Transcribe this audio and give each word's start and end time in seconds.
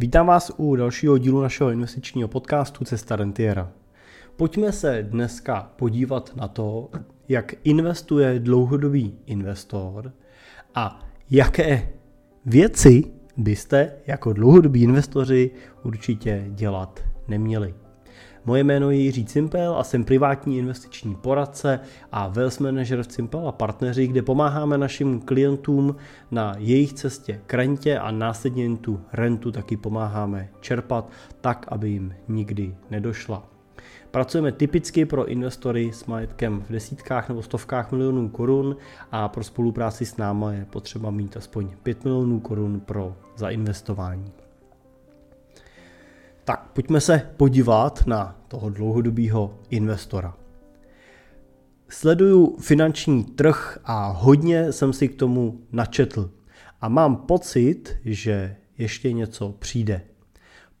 Vítám 0.00 0.26
vás 0.26 0.52
u 0.56 0.76
dalšího 0.76 1.18
dílu 1.18 1.42
našeho 1.42 1.70
investičního 1.70 2.28
podcastu 2.28 2.84
Cesta 2.84 3.16
Rentiera. 3.16 3.72
Pojďme 4.36 4.72
se 4.72 5.06
dneska 5.10 5.72
podívat 5.76 6.36
na 6.36 6.48
to, 6.48 6.90
jak 7.28 7.54
investuje 7.64 8.38
dlouhodobý 8.38 9.18
investor 9.26 10.12
a 10.74 11.06
jaké 11.30 11.92
věci 12.46 13.04
byste 13.36 13.92
jako 14.06 14.32
dlouhodobí 14.32 14.82
investoři 14.82 15.50
určitě 15.82 16.44
dělat 16.48 17.00
neměli. 17.28 17.74
Moje 18.50 18.64
jméno 18.64 18.90
je 18.90 18.96
Jiří 18.96 19.24
Cimpel 19.24 19.76
a 19.76 19.84
jsem 19.84 20.04
privátní 20.04 20.58
investiční 20.58 21.14
poradce 21.14 21.80
a 22.12 22.28
wealth 22.28 22.60
manager 22.60 23.02
v 23.02 23.06
Cimpel 23.06 23.48
a 23.48 23.52
partneři, 23.52 24.06
kde 24.06 24.22
pomáháme 24.22 24.78
našim 24.78 25.20
klientům 25.20 25.96
na 26.30 26.54
jejich 26.58 26.92
cestě 26.92 27.40
k 27.46 27.54
rentě 27.54 27.98
a 27.98 28.10
následně 28.10 28.76
tu 28.76 29.00
rentu 29.12 29.52
taky 29.52 29.76
pomáháme 29.76 30.48
čerpat 30.60 31.10
tak, 31.40 31.66
aby 31.68 31.90
jim 31.90 32.14
nikdy 32.28 32.74
nedošla. 32.90 33.48
Pracujeme 34.10 34.52
typicky 34.52 35.04
pro 35.04 35.26
investory 35.26 35.90
s 35.92 36.06
majetkem 36.06 36.60
v 36.68 36.72
desítkách 36.72 37.28
nebo 37.28 37.42
stovkách 37.42 37.92
milionů 37.92 38.28
korun 38.28 38.76
a 39.12 39.28
pro 39.28 39.44
spolupráci 39.44 40.06
s 40.06 40.16
náma 40.16 40.52
je 40.52 40.64
potřeba 40.70 41.10
mít 41.10 41.36
aspoň 41.36 41.68
5 41.82 42.04
milionů 42.04 42.40
korun 42.40 42.80
pro 42.80 43.16
zainvestování. 43.36 44.32
Tak 46.50 46.68
pojďme 46.72 47.00
se 47.00 47.30
podívat 47.36 48.06
na 48.06 48.36
toho 48.48 48.70
dlouhodobého 48.70 49.58
investora. 49.68 50.36
Sleduju 51.88 52.56
finanční 52.60 53.24
trh 53.24 53.78
a 53.84 54.06
hodně 54.10 54.72
jsem 54.72 54.92
si 54.92 55.08
k 55.08 55.14
tomu 55.14 55.60
načetl. 55.72 56.30
A 56.80 56.88
mám 56.88 57.16
pocit, 57.16 57.96
že 58.04 58.56
ještě 58.78 59.12
něco 59.12 59.54
přijde. 59.58 60.02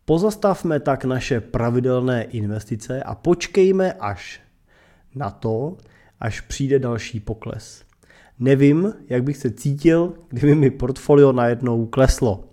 Pozastavme 0.04 0.80
tak 0.80 1.04
naše 1.04 1.40
pravidelné 1.40 2.22
investice 2.22 3.02
a 3.02 3.14
počkejme 3.14 3.92
až 3.92 4.40
na 5.14 5.30
to, 5.30 5.76
až 6.20 6.40
přijde 6.40 6.78
další 6.78 7.20
pokles. 7.20 7.84
Nevím, 8.38 8.92
jak 9.08 9.22
bych 9.24 9.36
se 9.36 9.50
cítil, 9.50 10.14
kdyby 10.28 10.54
mi 10.54 10.70
portfolio 10.70 11.32
najednou 11.32 11.86
kleslo 11.86 12.49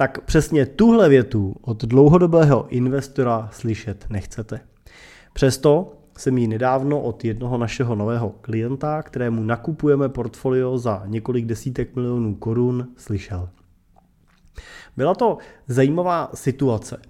tak 0.00 0.20
přesně 0.20 0.66
tuhle 0.66 1.08
větu 1.08 1.56
od 1.60 1.84
dlouhodobého 1.84 2.68
investora 2.68 3.48
slyšet 3.52 4.06
nechcete. 4.10 4.60
Přesto 5.32 5.92
jsem 6.18 6.38
ji 6.38 6.48
nedávno 6.48 7.00
od 7.00 7.24
jednoho 7.24 7.58
našeho 7.58 7.94
nového 7.94 8.30
klienta, 8.40 9.02
kterému 9.02 9.42
nakupujeme 9.42 10.08
portfolio 10.08 10.78
za 10.78 11.02
několik 11.06 11.46
desítek 11.46 11.96
milionů 11.96 12.34
korun, 12.34 12.88
slyšel. 12.96 13.48
Byla 14.96 15.14
to 15.14 15.38
zajímavá 15.66 16.30
situace. 16.34 17.00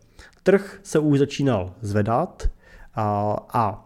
Trh 0.43 0.81
se 0.83 0.99
už 0.99 1.19
začínal 1.19 1.75
zvedat 1.81 2.51
a, 2.95 3.37
a 3.53 3.85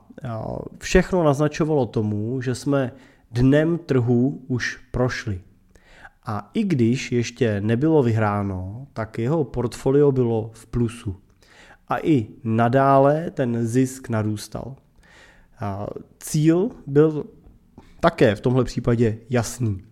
všechno 0.79 1.25
naznačovalo 1.25 1.87
tomu, 1.87 2.41
že 2.41 2.55
jsme 2.55 2.93
dnem 3.31 3.79
trhu 3.79 4.43
už 4.49 4.81
prošli. 4.91 5.41
A 6.27 6.51
i 6.55 6.65
když 6.65 7.13
ještě 7.13 7.61
nebylo 7.61 8.03
vyhráno, 8.03 8.87
tak 8.93 9.19
jeho 9.19 9.45
portfolio 9.45 10.13
bylo 10.13 10.51
v 10.55 10.67
plusu. 10.67 11.17
A 11.89 11.99
i 11.99 12.27
nadále 12.45 13.31
ten 13.31 13.67
zisk 13.67 14.09
narůstal. 14.09 14.77
A 15.61 15.87
cíl 16.19 16.71
byl 16.87 17.25
také 18.01 18.35
v 18.35 18.41
tomhle 18.41 18.65
případě 18.65 19.19
jasný. 19.31 19.83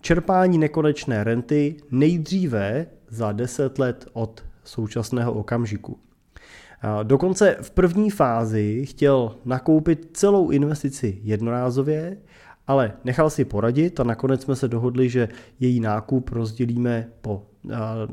Čerpání 0.00 0.58
nekonečné 0.58 1.24
renty 1.24 1.76
nejdříve 1.90 2.86
za 3.08 3.32
10 3.32 3.78
let 3.78 4.06
od 4.12 4.44
současného 4.64 5.32
okamžiku. 5.32 5.98
Dokonce 7.02 7.56
v 7.60 7.70
první 7.70 8.10
fázi 8.10 8.86
chtěl 8.86 9.36
nakoupit 9.44 10.10
celou 10.12 10.50
investici 10.50 11.20
jednorázově 11.22 12.16
ale 12.68 12.92
nechal 13.04 13.30
si 13.30 13.44
poradit 13.44 14.00
a 14.00 14.04
nakonec 14.04 14.42
jsme 14.42 14.56
se 14.56 14.68
dohodli, 14.68 15.08
že 15.08 15.28
její 15.60 15.80
nákup 15.80 16.30
rozdělíme 16.30 17.08
po, 17.20 17.46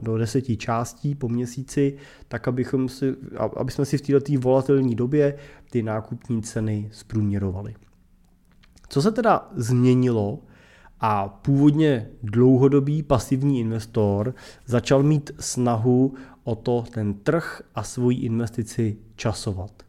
do 0.02 0.18
deseti 0.18 0.58
částí 0.58 1.16
po 1.16 1.30
měsíci, 1.30 1.98
tak 2.28 2.48
abychom 2.48 2.90
si, 2.90 3.16
aby 3.58 3.72
jsme 3.72 3.86
si 3.86 3.98
v 3.98 4.02
této 4.02 4.40
volatilní 4.40 4.96
době 4.96 5.38
ty 5.72 5.84
nákupní 5.84 6.42
ceny 6.42 6.90
zprůměrovali. 6.92 7.76
Co 8.90 9.02
se 9.02 9.12
teda 9.12 9.50
změnilo 9.56 10.40
a 11.00 11.28
původně 11.28 12.10
dlouhodobý 12.24 13.04
pasivní 13.04 13.60
investor 13.60 14.36
začal 14.66 15.04
mít 15.04 15.32
snahu 15.40 16.14
o 16.44 16.56
to 16.56 16.84
ten 16.94 17.14
trh 17.14 17.62
a 17.76 17.84
svoji 17.84 18.18
investici 18.18 18.98
časovat. 19.16 19.85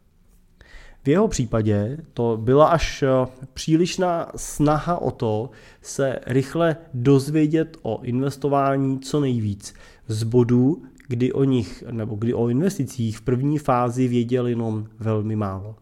V 1.07 1.09
jeho 1.09 1.27
případě 1.27 1.97
to 2.13 2.37
byla 2.41 2.67
až 2.67 3.03
eh, 3.03 3.07
přílišná 3.53 4.31
snaha 4.35 5.01
o 5.01 5.11
to 5.11 5.49
se 5.81 6.19
rychle 6.25 6.77
dozvědět 6.93 7.77
o 7.81 7.99
investování 8.03 8.99
co 8.99 9.19
nejvíc 9.19 9.73
z 10.07 10.23
bodů, 10.23 10.83
kdy 11.07 11.33
o 11.33 11.43
nich 11.43 11.83
nebo 11.91 12.15
kdy 12.15 12.33
o 12.33 12.49
investicích 12.49 13.17
v 13.17 13.21
první 13.21 13.57
fázi 13.57 14.07
věděl 14.07 14.47
jenom 14.47 14.87
velmi 14.99 15.35
málo. 15.35 15.75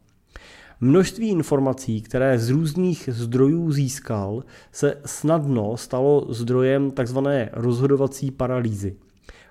Množství 0.82 1.30
informací, 1.30 2.02
které 2.02 2.40
z 2.40 2.50
různých 2.50 3.10
zdrojů 3.12 3.72
získal, 3.72 4.44
se 4.72 4.98
snadno 5.06 5.78
stalo 5.78 6.26
zdrojem 6.30 6.92
tzv. 6.92 7.18
rozhodovací 7.54 8.32
paralýzy 8.32 8.96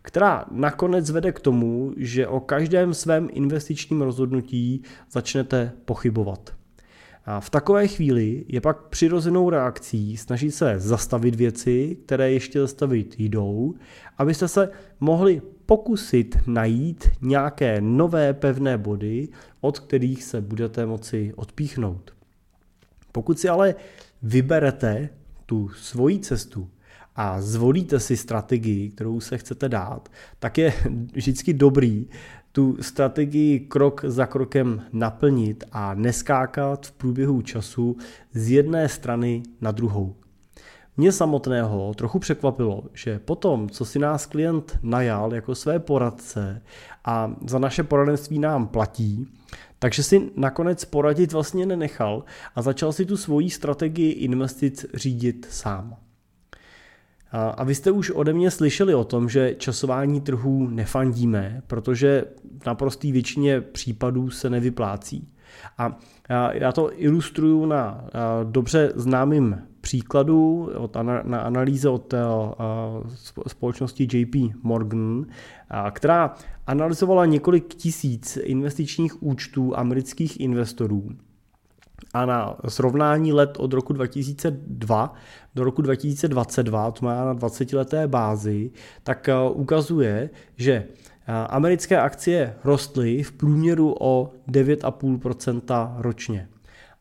která 0.05 0.45
nakonec 0.51 1.11
vede 1.11 1.33
k 1.33 1.41
tomu, 1.41 1.93
že 1.97 2.27
o 2.27 2.41
každém 2.41 2.95
svém 2.95 3.29
investičním 3.33 4.03
rozhodnutí 4.03 4.83
začnete 5.11 5.73
pochybovat. 5.85 6.55
A 7.27 7.41
v 7.41 7.51
takové 7.51 7.89
chvíli 7.89 8.45
je 8.49 8.61
pak 8.61 8.83
přirozenou 8.83 9.51
reakcí 9.51 10.17
snažit 10.17 10.51
se 10.51 10.75
zastavit 10.79 11.35
věci, 11.35 11.97
které 12.07 12.33
ještě 12.33 12.61
zastavit 12.61 13.15
jdou, 13.19 13.75
abyste 14.19 14.49
se 14.49 14.69
mohli 15.01 15.43
pokusit 15.67 16.39
najít 16.47 17.09
nějaké 17.21 17.81
nové 17.81 18.35
pevné 18.35 18.79
body, 18.79 19.29
od 19.61 19.79
kterých 19.79 20.25
se 20.25 20.41
budete 20.41 20.87
moci 20.87 21.33
odpíchnout. 21.37 22.15
Pokud 23.13 23.39
si 23.39 23.49
ale 23.49 23.75
vyberete 24.23 25.09
tu 25.47 25.69
svoji 25.69 26.19
cestu, 26.19 26.69
a 27.17 27.41
zvolíte 27.41 28.01
si 28.01 28.17
strategii, 28.17 28.91
kterou 28.91 29.21
se 29.21 29.39
chcete 29.39 29.69
dát, 29.69 30.09
tak 30.39 30.59
je 30.59 30.75
vždycky 31.13 31.53
dobrý 31.53 32.09
tu 32.53 32.77
strategii 32.81 33.61
krok 33.61 34.05
za 34.05 34.27
krokem 34.27 34.83
naplnit 34.93 35.65
a 35.73 35.95
neskákat 35.95 36.87
v 36.87 36.93
průběhu 36.93 37.43
času 37.43 37.97
z 38.33 38.51
jedné 38.51 38.89
strany 38.89 39.43
na 39.61 39.71
druhou. 39.71 40.15
Mě 40.97 41.13
samotného 41.13 41.95
trochu 41.95 42.19
překvapilo, 42.19 42.85
že 42.93 43.19
potom, 43.19 43.71
co 43.71 43.85
si 43.85 43.99
nás 43.99 44.27
klient 44.27 44.79
najal 44.83 45.35
jako 45.35 45.55
své 45.55 45.79
poradce 45.79 46.63
a 47.05 47.35
za 47.47 47.59
naše 47.59 47.83
poradenství 47.83 48.39
nám 48.39 48.67
platí, 48.67 49.27
takže 49.79 50.03
si 50.03 50.31
nakonec 50.37 50.85
poradit 50.85 51.33
vlastně 51.33 51.67
nenechal 51.67 52.25
a 52.55 52.63
začal 52.63 52.93
si 52.93 53.07
tu 53.07 53.17
svoji 53.17 53.51
strategii 53.51 54.13
investic 54.13 54.87
řídit 54.95 55.47
sám. 55.51 55.97
A 57.57 57.65
vy 57.65 57.75
jste 57.75 57.91
už 57.91 58.11
ode 58.11 58.33
mě 58.33 58.51
slyšeli 58.51 58.95
o 58.95 59.05
tom, 59.05 59.29
že 59.29 59.55
časování 59.59 60.21
trhů 60.21 60.69
nefandíme, 60.69 61.63
protože 61.67 62.25
v 62.63 62.67
naprostý 62.67 63.13
většině 63.13 63.61
případů 63.61 64.31
se 64.31 64.51
nevyplácí. 64.51 65.29
A 65.79 65.99
já 66.53 66.73
to 66.73 67.03
ilustruju 67.03 67.67
na 67.67 68.05
dobře 68.45 68.93
známým 68.95 69.59
příkladu 69.81 70.71
od, 70.77 70.97
na 71.25 71.41
analýze 71.41 71.89
od 71.89 72.15
společnosti 73.47 74.09
JP 74.13 74.35
Morgan, 74.63 75.27
která 75.91 76.35
analyzovala 76.67 77.27
několik 77.27 77.75
tisíc 77.75 78.39
investičních 78.43 79.23
účtů 79.23 79.79
amerických 79.79 80.41
investorů 80.41 81.09
a 82.15 82.27
na 82.27 82.57
srovnání 82.69 83.33
let 83.33 83.57
od 83.59 83.73
roku 83.73 83.93
2002 83.93 85.15
do 85.55 85.65
roku 85.65 85.83
2022, 85.83 86.91
to 86.91 87.05
má 87.05 87.25
na 87.25 87.35
20-leté 87.35 88.09
bázi, 88.09 88.71
tak 89.03 89.29
eh, 89.29 89.35
ukazuje, 89.51 90.31
že 90.57 90.73
eh, 90.73 91.33
americké 91.33 92.01
akcie 92.01 92.55
rostly 92.65 93.23
v 93.23 93.33
průměru 93.33 93.95
o 94.01 94.31
9,5% 94.49 95.95
ročně. 95.99 96.49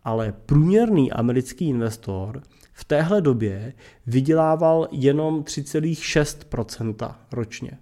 Ale 0.03 0.33
průměrný 0.45 1.11
americký 1.11 1.69
investor 1.69 2.41
v 2.73 2.85
téhle 2.85 3.21
době 3.21 3.73
vydělával 4.07 4.87
jenom 4.91 5.41
3,6% 5.41 7.15
ročně. 7.31 7.77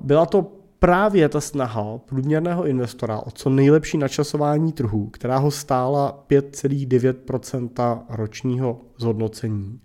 Byla 0.00 0.26
to 0.26 0.52
právě 0.78 1.28
ta 1.28 1.40
snaha 1.40 1.98
průměrného 1.98 2.66
investora 2.66 3.18
o 3.18 3.30
co 3.30 3.50
nejlepší 3.50 3.98
načasování 3.98 4.72
trhu, 4.72 5.06
která 5.06 5.38
ho 5.38 5.50
stála 5.50 6.24
5,9% 6.30 8.02
ročního 8.08 8.80
zhodnocení. 8.98 9.80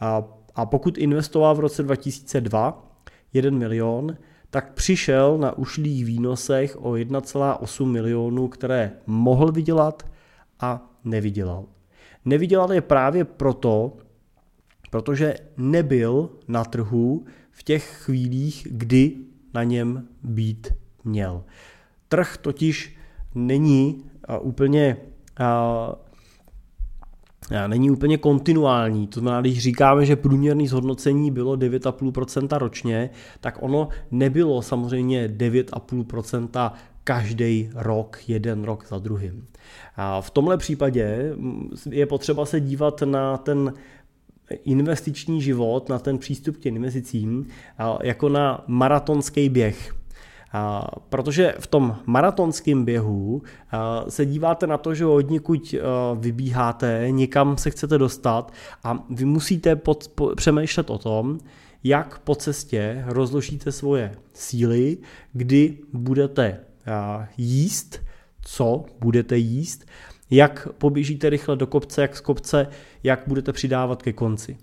A, 0.00 0.24
a 0.54 0.66
pokud 0.66 0.98
investoval 0.98 1.54
v 1.54 1.60
roce 1.60 1.82
2002 1.82 2.86
1 3.32 3.58
milion, 3.58 4.16
tak 4.50 4.72
přišel 4.72 5.38
na 5.38 5.58
ušlých 5.58 6.04
výnosech 6.04 6.76
o 6.84 6.90
1,8 6.90 7.86
milionů, 7.86 8.48
které 8.48 8.92
mohl 9.06 9.52
vydělat 9.52 10.06
a 10.60 10.90
nevydělal. 11.04 11.64
Nevydělal 12.24 12.72
je 12.72 12.80
právě 12.80 13.24
proto, 13.24 13.92
protože 14.90 15.34
nebyl 15.56 16.30
na 16.48 16.64
trhu 16.64 17.24
v 17.50 17.62
těch 17.62 18.02
chvílích, 18.04 18.68
kdy 18.70 19.16
na 19.56 19.64
něm 19.64 20.08
být 20.22 20.72
měl. 21.04 21.44
Trh 22.08 22.36
totiž 22.36 22.96
není 23.34 24.04
úplně 24.40 24.96
není 27.66 27.90
úplně 27.90 28.18
kontinuální. 28.18 29.06
To 29.06 29.20
znamená, 29.20 29.40
když 29.40 29.58
říkáme, 29.58 30.06
že 30.06 30.16
průměrné 30.16 30.68
zhodnocení 30.68 31.30
bylo 31.30 31.56
9,5% 31.56 32.58
ročně, 32.58 33.10
tak 33.40 33.58
ono 33.62 33.88
nebylo 34.10 34.62
samozřejmě 34.62 35.28
9,5% 35.28 36.72
každý 37.04 37.70
rok, 37.74 38.18
jeden 38.28 38.64
rok 38.64 38.86
za 38.88 38.98
druhým. 38.98 39.46
A 39.96 40.20
v 40.20 40.30
tomhle 40.30 40.56
případě 40.56 41.32
je 41.90 42.06
potřeba 42.06 42.46
se 42.46 42.60
dívat 42.60 43.02
na 43.02 43.36
ten 43.36 43.72
investiční 44.50 45.42
život, 45.42 45.88
na 45.88 45.98
ten 45.98 46.18
přístup 46.18 46.56
k 46.56 46.66
investicím 46.66 47.46
jako 48.02 48.28
na 48.28 48.64
maratonský 48.66 49.48
běh. 49.48 49.94
Protože 51.08 51.54
v 51.58 51.66
tom 51.66 51.96
maratonském 52.06 52.84
běhu 52.84 53.42
se 54.08 54.26
díváte 54.26 54.66
na 54.66 54.78
to, 54.78 54.94
že 54.94 55.06
od 55.06 55.30
někud 55.30 55.74
vybíháte, 56.18 57.06
někam 57.10 57.56
se 57.56 57.70
chcete 57.70 57.98
dostat 57.98 58.52
a 58.84 59.04
vy 59.10 59.24
musíte 59.24 59.76
pod, 59.76 60.08
po, 60.08 60.34
přemýšlet 60.36 60.90
o 60.90 60.98
tom, 60.98 61.38
jak 61.84 62.18
po 62.18 62.34
cestě 62.34 63.04
rozložíte 63.06 63.72
svoje 63.72 64.14
síly, 64.32 64.98
kdy 65.32 65.78
budete 65.92 66.60
jíst, 67.36 68.00
co 68.40 68.84
budete 69.00 69.36
jíst, 69.36 69.86
jak 70.30 70.68
poběžíte 70.78 71.30
rychle 71.30 71.56
do 71.56 71.66
kopce, 71.66 72.02
jak 72.02 72.16
z 72.16 72.20
kopce, 72.20 72.66
jak 73.04 73.22
budete 73.26 73.52
přidávat 73.52 74.02
ke 74.02 74.12
konci. 74.12 74.56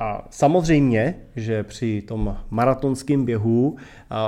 A 0.00 0.26
samozřejmě, 0.30 1.14
že 1.36 1.62
při 1.62 2.02
tom 2.02 2.36
maratonském 2.50 3.24
běhu, 3.24 3.76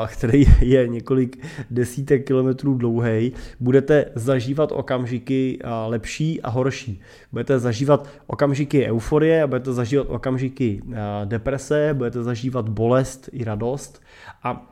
který 0.07 0.45
je 0.61 0.89
několik 0.89 1.47
desítek 1.71 2.27
kilometrů 2.27 2.75
dlouhý, 2.75 3.33
budete 3.61 4.05
zažívat 4.15 4.73
okamžiky 4.73 5.59
lepší 5.87 6.43
a 6.43 6.51
horší. 6.51 7.01
Budete 7.33 7.59
zažívat 7.59 8.09
okamžiky 8.27 8.87
euforie, 8.87 9.47
budete 9.47 9.73
zažívat 9.73 10.07
okamžiky 10.11 10.83
deprese, 11.25 11.91
budete 11.95 12.23
zažívat 12.23 12.69
bolest 12.69 13.29
i 13.33 13.45
radost. 13.45 14.03
A 14.43 14.67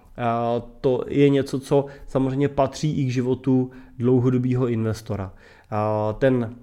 to 0.80 1.04
je 1.08 1.28
něco, 1.28 1.60
co 1.60 1.86
samozřejmě 2.06 2.48
patří 2.48 3.00
i 3.00 3.04
k 3.04 3.10
životu 3.10 3.70
dlouhodobého 3.98 4.68
investora 4.68 5.32
ten 6.18 6.54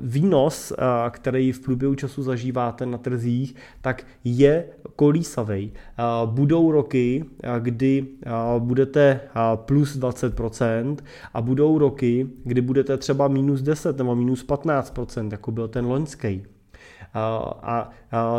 výnos, 0.00 0.72
který 1.10 1.52
v 1.52 1.60
průběhu 1.60 1.94
času 1.94 2.22
zažíváte 2.22 2.86
na 2.86 2.98
trzích, 2.98 3.54
tak 3.80 4.06
je 4.24 4.64
kolísavý. 4.96 5.72
Budou 6.24 6.72
roky, 6.72 7.24
kdy 7.58 8.06
budete 8.58 9.20
plus 9.54 9.96
20% 9.96 10.96
a 11.34 11.40
budou 11.40 11.78
roky, 11.78 12.28
kdy 12.44 12.60
budete 12.60 12.96
třeba 12.96 13.28
minus 13.28 13.62
10 13.62 13.98
nebo 13.98 14.14
minus 14.14 14.46
15%, 14.46 15.32
jako 15.32 15.52
byl 15.52 15.68
ten 15.68 15.86
loňský. 15.86 16.42
A 17.14 17.90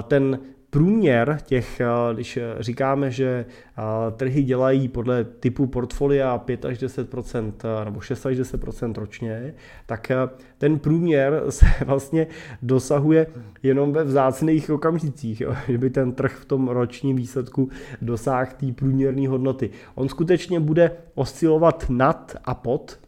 ten 0.07 0.39
průměr 0.73 1.37
těch, 1.45 1.79
eh, 1.79 2.13
když 2.13 2.37
eh, 2.37 2.55
říkáme, 2.59 3.11
že 3.11 3.45
eh, 3.45 3.81
trhy 4.11 4.43
dělají 4.43 4.87
podle 4.87 5.23
typu 5.23 5.67
portfolia 5.67 6.37
5 6.37 6.65
až 6.65 6.77
10% 6.77 7.85
nebo 7.85 8.01
6 8.01 8.25
až 8.25 8.37
10% 8.37 8.93
ročně, 8.93 9.53
tak 9.85 10.11
ten 10.57 10.79
průměr 10.79 11.43
se 11.49 11.65
vlastně 11.85 12.27
dosahuje 12.61 13.27
jenom 13.63 13.93
ve 13.93 14.03
vzácných 14.03 14.69
okamžicích, 14.69 15.41
jo? 15.41 15.55
že 15.67 15.77
by 15.77 15.89
ten 15.89 16.11
trh 16.11 16.35
v 16.41 16.45
tom 16.45 16.67
ročním 16.67 17.15
výsledku 17.15 17.69
dosáhl 18.01 18.51
té 18.57 18.71
průměrné 18.71 19.27
hodnoty. 19.27 19.69
On 19.95 20.09
skutečně 20.09 20.59
bude 20.59 20.91
oscilovat 21.15 21.85
nad 21.89 22.35
a 22.45 22.53
pod 22.53 22.99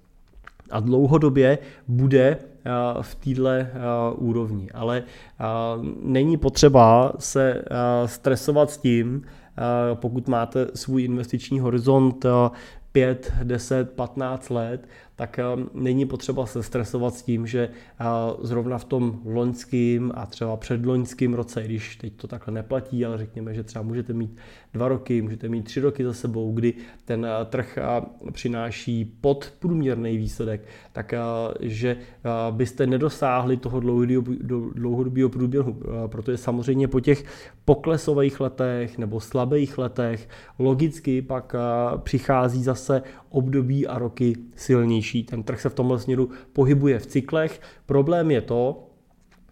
a 0.71 0.79
dlouhodobě 0.79 1.57
bude 1.87 2.37
v 3.01 3.15
této 3.15 4.15
úrovni. 4.17 4.71
Ale 4.71 5.03
není 6.01 6.37
potřeba 6.37 7.13
se 7.19 7.61
stresovat 8.05 8.71
s 8.71 8.77
tím, 8.77 9.21
pokud 9.93 10.27
máte 10.27 10.67
svůj 10.75 11.03
investiční 11.03 11.59
horizont 11.59 12.25
5, 12.95 13.33
10, 13.43 13.89
15 13.91 14.49
let, 14.49 14.87
tak 15.15 15.39
um, 15.55 15.69
není 15.73 16.05
potřeba 16.05 16.45
se 16.45 16.63
stresovat 16.63 17.13
s 17.13 17.23
tím, 17.23 17.47
že 17.47 17.69
zrovna 18.41 18.77
v 18.77 18.85
tom 18.85 19.21
loňském 19.25 20.11
a 20.15 20.25
třeba 20.25 20.57
předloňském 20.57 21.33
roce, 21.33 21.63
když 21.63 21.95
teď 21.95 22.13
to 22.13 22.27
takhle 22.27 22.53
neplatí, 22.53 23.05
ale 23.05 23.17
řekněme, 23.17 23.53
že 23.53 23.63
třeba 23.63 23.83
můžete 23.83 24.13
mít 24.13 24.37
dva 24.73 24.87
roky, 24.87 25.21
můžete 25.21 25.49
mít 25.49 25.63
tři 25.63 25.79
roky 25.79 26.03
za 26.03 26.13
sebou, 26.13 26.51
kdy 26.53 26.73
ten 27.05 27.27
trh 27.45 27.79
přináší 28.31 29.05
podprůměrný 29.21 30.17
výsledek, 30.17 30.61
tak 30.93 31.13
že 31.59 31.97
byste 32.51 32.87
nedosáhli 32.87 33.57
toho 33.57 33.79
dlouhodobého 34.73 35.29
průběhu, 35.29 35.81
protože 36.07 36.37
samozřejmě 36.37 36.87
po 36.87 36.99
těch 36.99 37.25
poklesových 37.65 38.39
letech 38.39 38.97
nebo 38.97 39.19
slabých 39.19 39.77
letech 39.77 40.29
logicky 40.59 41.21
pak 41.21 41.55
přichází 42.03 42.63
zase 42.63 42.84
období 43.29 43.87
a 43.87 43.99
roky 43.99 44.35
silnější. 44.55 45.23
Ten 45.23 45.43
trh 45.43 45.61
se 45.61 45.69
v 45.69 45.73
tomhle 45.73 45.99
směru 45.99 46.29
pohybuje 46.53 46.99
v 46.99 47.05
cyklech. 47.05 47.61
Problém 47.85 48.31
je 48.31 48.41
to, 48.41 48.81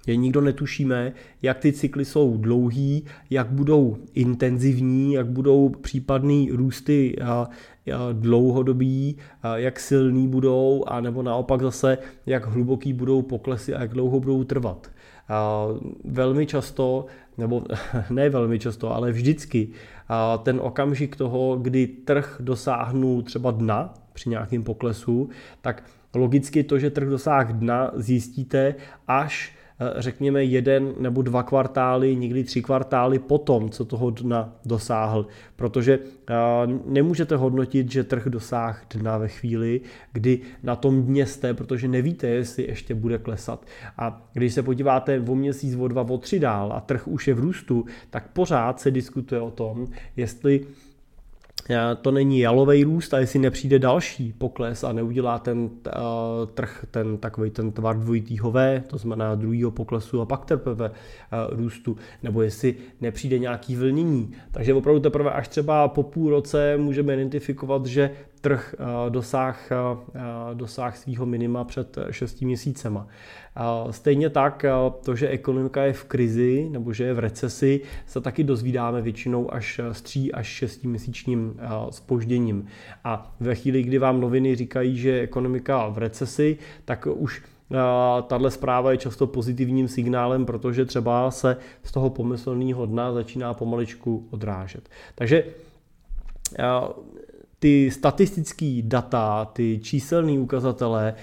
že 0.08 0.16
nikdo 0.16 0.42
netušíme, 0.42 1.14
jak 1.42 1.60
ty 1.60 1.74
cykly 1.74 2.06
jsou 2.06 2.38
dlouhý, 2.38 3.06
jak 3.30 3.48
budou 3.48 3.98
intenzivní, 4.14 5.14
jak 5.14 5.28
budou 5.28 5.70
případný 5.70 6.52
růsty 6.52 7.16
dlouhodobí, 8.14 9.18
jak 9.56 9.80
silný 9.80 10.28
budou, 10.28 10.84
a 10.88 11.02
nebo 11.02 11.24
naopak 11.24 11.62
zase, 11.62 11.98
jak 12.26 12.46
hluboký 12.46 12.94
budou 12.94 13.22
poklesy 13.22 13.74
a 13.74 13.82
jak 13.82 13.94
dlouho 13.94 14.20
budou 14.20 14.44
trvat. 14.44 14.92
Velmi 16.04 16.46
často, 16.46 17.06
nebo 17.38 17.64
ne 18.10 18.30
velmi 18.30 18.60
často, 18.60 18.96
ale 18.96 19.12
vždycky 19.12 19.70
ten 20.44 20.60
okamžik 20.64 21.16
toho, 21.16 21.58
kdy 21.58 21.88
trh 21.88 22.38
dosáhnul 22.40 23.22
třeba 23.22 23.52
dna 23.52 23.94
při 24.14 24.30
nějakém 24.30 24.64
poklesu, 24.64 25.30
tak 25.62 25.84
logicky 26.16 26.64
to, 26.64 26.80
že 26.80 26.90
trh 26.90 27.10
dosáhl 27.10 27.54
dna, 27.54 27.92
zjistíte 27.96 28.76
až 29.08 29.56
Eh, 29.56 29.63
řekněme 29.98 30.44
jeden 30.44 30.94
nebo 31.00 31.22
dva 31.22 31.44
kvartály, 31.44 32.16
někdy 32.16 32.44
tři 32.44 32.62
kvartály 32.62 33.20
potom, 33.20 33.70
co 33.70 33.86
toho 33.86 34.10
dna 34.10 34.56
dosáhl. 34.66 35.28
Protože 35.56 36.00
eh, 36.30 36.34
nemůžete 36.86 37.36
hodnotit, 37.36 37.92
že 37.92 38.04
trh 38.04 38.28
dosáhl 38.28 38.78
dna 38.96 39.18
ve 39.18 39.28
chvíli, 39.28 39.82
kdy 40.14 40.40
na 40.64 40.76
tom 40.76 41.04
dně 41.04 41.26
jste, 41.26 41.54
protože 41.54 41.88
nevíte, 41.88 42.28
jestli 42.28 42.64
ještě 42.64 42.96
bude 42.96 43.18
klesat. 43.18 43.66
A 43.98 44.22
když 44.34 44.54
se 44.54 44.64
podíváte 44.64 45.20
o 45.28 45.36
měsíc, 45.36 45.76
o 45.76 45.88
dva, 45.88 46.02
o 46.02 46.18
tři 46.18 46.40
dál 46.40 46.74
a 46.74 46.80
trh 46.80 47.08
už 47.08 47.28
je 47.28 47.34
v 47.34 47.40
růstu, 47.40 47.86
tak 48.10 48.28
pořád 48.28 48.80
se 48.80 48.92
diskutuje 48.92 49.42
o 49.42 49.52
tom, 49.52 49.88
jestli 50.18 50.66
to 52.02 52.12
není 52.12 52.40
jalový 52.40 52.84
růst 52.84 53.14
a 53.14 53.20
jestli 53.20 53.40
nepřijde 53.40 53.80
další 53.80 54.34
pokles 54.38 54.84
a 54.84 54.92
neudělá 54.92 55.40
ten 55.40 55.58
uh, 55.60 55.70
trh 56.54 56.86
ten 56.92 57.18
takový 57.18 57.50
ten 57.50 57.72
tvar 57.72 58.00
dvojitýho 58.00 58.52
V, 58.52 58.84
to 58.88 58.98
znamená 58.98 59.36
druhýho 59.36 59.72
poklesu 59.72 60.22
a 60.22 60.26
pak 60.26 60.46
teprve 60.46 60.90
uh, 60.90 61.60
růstu, 61.60 61.98
nebo 62.24 62.42
jestli 62.42 62.76
nepřijde 63.02 63.40
nějaký 63.40 63.76
vlnění. 63.76 64.32
Takže 64.52 64.74
opravdu 64.74 65.00
teprve 65.00 65.32
až 65.32 65.48
třeba 65.48 65.88
po 65.88 66.04
půl 66.04 66.30
roce 66.30 66.78
můžeme 66.78 67.14
identifikovat, 67.14 67.86
že 67.86 68.12
trh 68.44 68.76
uh, 68.80 68.86
dosáh, 69.10 69.72
uh, 69.72 70.18
dosáh 70.54 70.98
svého 70.98 71.26
minima 71.26 71.64
před 71.64 71.98
6 72.12 72.42
měsícema. 72.42 73.08
Stejně 73.92 74.30
tak 74.30 74.66
to, 75.06 75.16
že 75.16 75.28
ekonomika 75.28 75.84
je 75.84 75.94
v 75.94 76.04
krizi 76.04 76.68
nebo 76.72 76.94
že 76.94 77.04
je 77.04 77.14
v 77.14 77.20
recesi, 77.20 77.82
se 78.06 78.22
taky 78.22 78.44
dozvídáme 78.44 79.02
většinou 79.02 79.54
až 79.54 79.82
s 79.92 80.02
3 80.02 80.32
až 80.32 80.48
6 80.48 80.84
měsíčním 80.84 81.60
spožděním. 81.90 82.66
A 83.04 83.36
ve 83.40 83.56
chvíli, 83.56 83.84
kdy 83.84 83.98
vám 83.98 84.22
noviny 84.22 84.56
říkají, 84.56 84.98
že 84.98 85.22
ekonomika 85.22 85.88
v 85.88 85.98
recesi, 85.98 86.58
tak 86.86 87.08
už 87.12 87.44
tahle 88.28 88.52
zpráva 88.52 88.92
je 88.92 88.98
často 88.98 89.28
pozitivním 89.28 89.88
signálem, 89.88 90.46
protože 90.46 90.86
třeba 90.86 91.32
se 91.32 91.58
z 91.84 91.92
toho 91.92 92.10
pomyslného 92.10 92.86
dna 92.86 93.14
začíná 93.14 93.54
pomaličku 93.54 94.28
odrážet. 94.32 94.90
Takže 95.16 95.44
ty 97.64 97.92
statistické 97.92 98.82
data, 98.84 99.46
ty 99.46 99.80
číselné 99.84 100.40
ukazatele 100.40 101.14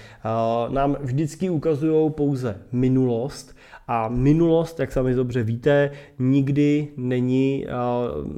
nám 0.69 0.97
vždycky 1.01 1.49
ukazují 1.49 2.11
pouze 2.11 2.61
minulost 2.71 3.55
A 3.93 4.07
minulost, 4.07 4.79
jak 4.79 4.91
sami 4.91 5.13
dobře 5.13 5.43
víte, 5.43 5.91
nikdy 6.19 6.87
není 6.97 7.65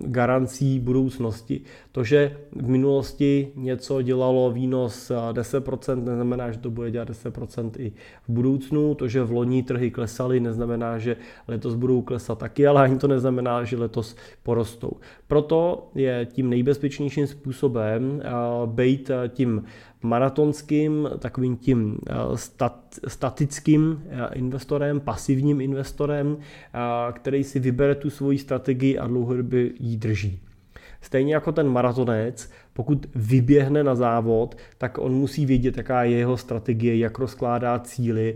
garancí 0.01 0.79
budoucnosti. 0.79 1.61
To, 1.91 2.03
že 2.03 2.37
v 2.51 2.67
minulosti 2.67 3.51
něco 3.55 4.01
dělalo 4.01 4.51
výnos 4.51 5.11
10%, 5.31 6.03
neznamená, 6.03 6.51
že 6.51 6.57
to 6.57 6.71
bude 6.71 6.91
dělat 6.91 7.09
10% 7.09 7.71
i 7.77 7.93
v 8.23 8.29
budoucnu. 8.29 8.95
To, 8.95 9.07
že 9.07 9.23
v 9.23 9.31
loni 9.31 9.63
trhy 9.63 9.91
klesaly, 9.91 10.39
neznamená, 10.39 10.97
že 10.97 11.17
letos 11.47 11.75
budou 11.75 12.01
klesat 12.01 12.37
taky, 12.37 12.67
ale 12.67 12.81
ani 12.81 12.97
to 12.97 13.07
neznamená, 13.07 13.63
že 13.63 13.77
letos 13.77 14.15
porostou. 14.43 14.91
Proto 15.27 15.89
je 15.95 16.27
tím 16.31 16.49
nejbezpečnějším 16.49 17.27
způsobem 17.27 18.21
být 18.65 19.11
tím 19.27 19.63
maratonským, 20.03 21.09
takovým 21.19 21.57
tím 21.57 21.97
stat, 22.35 22.99
statickým 23.07 24.03
investorem, 24.33 24.99
pasivním 24.99 25.61
investorem, 25.61 26.37
který 27.11 27.43
si 27.43 27.59
vybere 27.59 27.95
tu 27.95 28.09
svoji 28.09 28.37
strategii 28.37 28.97
a 28.97 29.07
dlouhodobě 29.07 29.69
ji 29.79 29.97
drží. 29.97 30.39
Stejně 31.03 31.33
jako 31.33 31.51
ten 31.51 31.67
maratonec, 31.67 32.49
pokud 32.73 33.05
vyběhne 33.15 33.83
na 33.83 33.95
závod, 33.95 34.57
tak 34.77 34.97
on 34.97 35.13
musí 35.13 35.45
vědět, 35.45 35.77
jaká 35.77 36.03
je 36.03 36.17
jeho 36.17 36.37
strategie, 36.37 36.97
jak 36.97 37.19
rozkládá 37.19 37.79
cíly, 37.79 38.35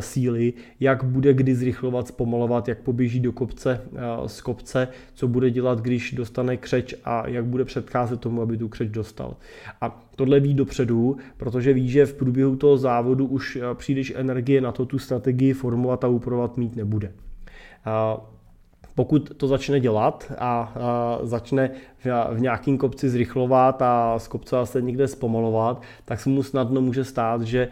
síly, 0.00 0.52
jak 0.80 1.04
bude 1.04 1.34
kdy 1.34 1.54
zrychlovat, 1.54 2.08
zpomalovat, 2.08 2.68
jak 2.68 2.78
poběží 2.78 3.20
do 3.20 3.32
kopce 3.32 3.80
z 4.26 4.40
kopce, 4.40 4.88
co 5.14 5.28
bude 5.28 5.50
dělat, 5.50 5.80
když 5.80 6.12
dostane 6.12 6.56
křeč 6.56 6.94
a 7.04 7.28
jak 7.28 7.44
bude 7.44 7.64
předcházet 7.64 8.20
tomu, 8.20 8.42
aby 8.42 8.56
tu 8.56 8.68
křeč 8.68 8.90
dostal. 8.90 9.36
A 9.80 10.04
tohle 10.16 10.40
ví 10.40 10.54
dopředu, 10.54 11.16
protože 11.36 11.72
ví, 11.72 11.88
že 11.88 12.06
v 12.06 12.14
průběhu 12.14 12.56
toho 12.56 12.76
závodu 12.76 13.26
už 13.26 13.58
příliš 13.74 14.12
energie 14.16 14.60
na 14.60 14.72
to 14.72 14.86
tu 14.86 14.98
strategii 14.98 15.52
formovat 15.52 16.04
a 16.04 16.08
upravovat 16.08 16.56
mít 16.56 16.76
nebude. 16.76 17.12
Pokud 18.96 19.36
to 19.36 19.48
začne 19.48 19.80
dělat 19.80 20.32
a 20.38 20.74
začne 21.22 21.70
v 22.32 22.40
nějakým 22.40 22.78
kopci 22.78 23.10
zrychlovat 23.10 23.82
a 23.82 24.18
z 24.18 24.28
kopce 24.28 24.56
se 24.64 24.82
někde 24.82 25.08
zpomalovat, 25.08 25.82
tak 26.04 26.20
se 26.20 26.28
mu 26.28 26.42
snadno 26.42 26.80
může 26.80 27.04
stát, 27.04 27.42
že 27.42 27.68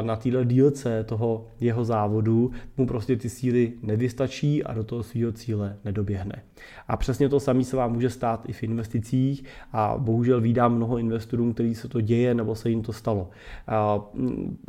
na 0.00 0.16
téhle 0.16 0.44
dílce 0.44 1.04
toho 1.04 1.46
jeho 1.60 1.84
závodu 1.84 2.50
mu 2.76 2.86
prostě 2.86 3.16
ty 3.16 3.28
síly 3.28 3.72
nevystačí 3.82 4.64
a 4.64 4.74
do 4.74 4.84
toho 4.84 5.02
svého 5.02 5.32
cíle 5.32 5.76
nedoběhne. 5.84 6.42
A 6.88 6.96
přesně 6.96 7.28
to 7.28 7.40
samé 7.40 7.64
se 7.64 7.76
vám 7.76 7.92
může 7.92 8.10
stát 8.10 8.48
i 8.48 8.52
v 8.52 8.62
investicích 8.62 9.44
a 9.72 9.94
bohužel 9.98 10.40
vídám 10.40 10.74
mnoho 10.74 10.98
investorů, 10.98 11.52
který 11.52 11.74
se 11.74 11.88
to 11.88 12.00
děje 12.00 12.34
nebo 12.34 12.54
se 12.54 12.70
jim 12.70 12.82
to 12.82 12.92
stalo. 12.92 13.30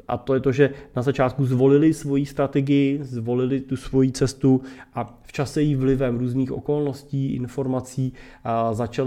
A 0.07 0.17
to 0.17 0.33
je 0.33 0.39
to, 0.39 0.51
že 0.51 0.69
na 0.95 1.01
začátku 1.01 1.45
zvolili 1.45 1.93
svoji 1.93 2.25
strategii, 2.25 2.99
zvolili 3.01 3.59
tu 3.59 3.75
svoji 3.75 4.11
cestu 4.11 4.61
a 4.93 5.19
v 5.23 5.31
čase 5.31 5.61
jí 5.61 5.75
vlivem 5.75 6.17
různých 6.17 6.51
okolností, 6.51 7.35
informací 7.35 8.13
začali 8.71 8.98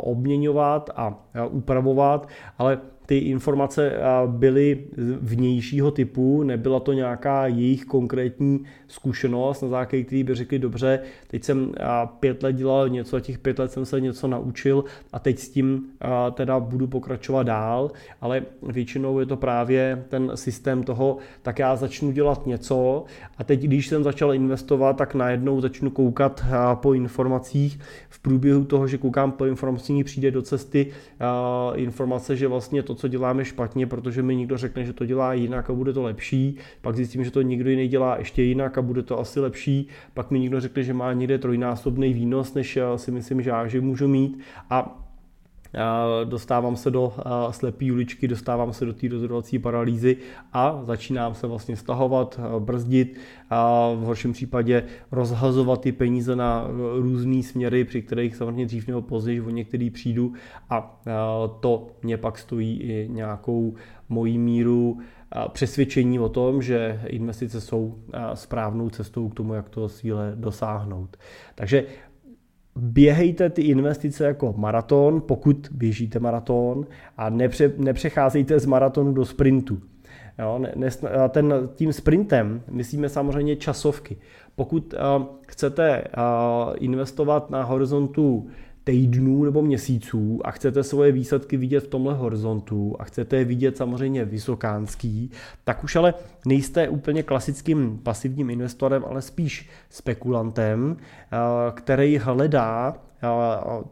obměňovat 0.00 0.90
a 0.96 1.14
upravovat, 1.50 2.28
ale 2.58 2.80
ty 3.06 3.18
informace 3.18 3.92
byly 4.26 4.84
vnějšího 5.20 5.90
typu, 5.90 6.42
nebyla 6.42 6.80
to 6.80 6.92
nějaká 6.92 7.46
jejich 7.46 7.84
konkrétní 7.84 8.64
zkušenost, 8.88 9.62
na 9.62 9.68
základě 9.68 10.04
který 10.04 10.24
by 10.24 10.34
řekli, 10.34 10.58
dobře, 10.58 11.00
teď 11.26 11.44
jsem 11.44 11.72
pět 12.20 12.42
let 12.42 12.52
dělal 12.52 12.88
něco, 12.88 13.16
a 13.16 13.20
těch 13.20 13.38
pět 13.38 13.58
let 13.58 13.72
jsem 13.72 13.84
se 13.84 14.00
něco 14.00 14.28
naučil 14.28 14.84
a 15.12 15.18
teď 15.18 15.38
s 15.38 15.48
tím 15.48 15.82
teda 16.32 16.60
budu 16.60 16.86
pokračovat 16.86 17.42
dál, 17.42 17.90
ale 18.20 18.42
většinou 18.62 19.18
je 19.18 19.26
to 19.26 19.36
právě 19.36 20.04
ten 20.08 20.32
systém 20.34 20.82
toho, 20.82 21.16
tak 21.42 21.58
já 21.58 21.76
začnu 21.76 22.12
dělat 22.12 22.46
něco 22.46 23.04
a 23.38 23.44
teď, 23.44 23.60
když 23.60 23.88
jsem 23.88 24.04
začal 24.04 24.34
investovat, 24.34 24.96
tak 24.96 25.14
najednou 25.14 25.60
začnu 25.60 25.90
koukat 25.90 26.44
po 26.74 26.94
informacích. 26.94 27.78
V 28.08 28.18
průběhu 28.18 28.64
toho, 28.64 28.86
že 28.86 28.98
koukám 28.98 29.32
po 29.32 29.44
informacích, 29.44 30.04
přijde 30.04 30.30
do 30.30 30.42
cesty 30.42 30.86
informace, 31.74 32.36
že 32.36 32.48
vlastně 32.48 32.82
to, 32.82 32.93
co 32.94 33.08
děláme 33.08 33.44
špatně, 33.44 33.86
protože 33.86 34.22
mi 34.22 34.36
někdo 34.36 34.58
řekne, 34.58 34.84
že 34.84 34.92
to 34.92 35.06
dělá 35.06 35.32
jinak 35.32 35.70
a 35.70 35.72
bude 35.72 35.92
to 35.92 36.02
lepší, 36.02 36.56
pak 36.80 36.96
zjistím, 36.96 37.24
že 37.24 37.30
to 37.30 37.42
někdo 37.42 37.70
jiný 37.70 37.88
dělá 37.88 38.18
ještě 38.18 38.42
jinak 38.42 38.78
a 38.78 38.82
bude 38.82 39.02
to 39.02 39.20
asi 39.20 39.40
lepší, 39.40 39.88
pak 40.14 40.30
mi 40.30 40.40
někdo 40.40 40.60
řekne, 40.60 40.82
že 40.82 40.94
má 40.94 41.12
někde 41.12 41.38
trojnásobný 41.38 42.12
výnos, 42.12 42.54
než 42.54 42.78
si 42.96 43.10
myslím, 43.10 43.42
že 43.42 43.50
já 43.50 43.66
že 43.66 43.80
můžu 43.80 44.08
mít. 44.08 44.38
A 44.70 45.03
dostávám 46.24 46.76
se 46.76 46.90
do 46.90 47.12
slepé 47.50 47.92
uličky, 47.92 48.28
dostávám 48.28 48.72
se 48.72 48.84
do 48.84 48.92
té 48.92 49.08
rozhodovací 49.08 49.58
paralýzy 49.58 50.16
a 50.52 50.82
začínám 50.84 51.34
se 51.34 51.46
vlastně 51.46 51.76
stahovat, 51.76 52.40
brzdit 52.58 53.18
a 53.50 53.90
v 53.94 54.00
horším 54.00 54.32
případě 54.32 54.84
rozhazovat 55.12 55.80
ty 55.80 55.92
peníze 55.92 56.36
na 56.36 56.68
různé 56.96 57.42
směry, 57.42 57.84
při 57.84 58.02
kterých 58.02 58.36
samozřejmě 58.36 58.66
dřív 58.66 58.88
nebo 58.88 59.02
později 59.02 59.40
o 59.40 59.50
některý 59.50 59.90
přijdu 59.90 60.32
a 60.70 61.00
to 61.60 61.86
mě 62.02 62.16
pak 62.16 62.38
stojí 62.38 62.80
i 62.80 63.08
nějakou 63.10 63.74
mojí 64.08 64.38
míru 64.38 64.98
přesvědčení 65.52 66.18
o 66.18 66.28
tom, 66.28 66.62
že 66.62 67.00
investice 67.06 67.60
jsou 67.60 67.98
správnou 68.34 68.90
cestou 68.90 69.28
k 69.28 69.34
tomu, 69.34 69.54
jak 69.54 69.68
to 69.68 69.88
síle 69.88 70.32
dosáhnout. 70.34 71.16
Takže 71.54 71.84
běhejte 72.76 73.50
ty 73.50 73.62
investice 73.62 74.24
jako 74.24 74.54
maraton, 74.56 75.20
pokud 75.20 75.68
běžíte 75.72 76.18
maraton 76.18 76.86
a 77.16 77.30
nepře, 77.30 77.72
nepřecházejte 77.76 78.58
z 78.58 78.66
maratonu 78.66 79.12
do 79.12 79.24
sprintu. 79.24 79.78
Jo, 80.38 80.58
ne, 80.58 80.72
ne, 80.76 80.90
ten, 81.28 81.68
tím 81.74 81.92
sprintem 81.92 82.62
myslíme 82.70 83.08
samozřejmě 83.08 83.56
časovky. 83.56 84.16
Pokud 84.56 84.94
uh, 84.94 85.26
chcete 85.46 86.04
uh, 86.04 86.74
investovat 86.78 87.50
na 87.50 87.62
horizontu 87.62 88.46
týdnů 88.84 89.44
nebo 89.44 89.62
měsíců 89.62 90.40
a 90.44 90.50
chcete 90.50 90.82
svoje 90.82 91.12
výsledky 91.12 91.56
vidět 91.56 91.80
v 91.80 91.88
tomhle 91.88 92.14
horizontu 92.14 92.96
a 92.98 93.04
chcete 93.04 93.36
je 93.36 93.44
vidět 93.44 93.76
samozřejmě 93.76 94.24
vysokánský, 94.24 95.30
tak 95.64 95.84
už 95.84 95.96
ale 95.96 96.14
nejste 96.46 96.88
úplně 96.88 97.22
klasickým 97.22 97.98
pasivním 98.02 98.50
investorem, 98.50 99.04
ale 99.08 99.22
spíš 99.22 99.68
spekulantem, 99.90 100.96
eh, 101.00 101.36
který 101.74 102.18
hledá 102.18 102.96
eh, 103.22 103.26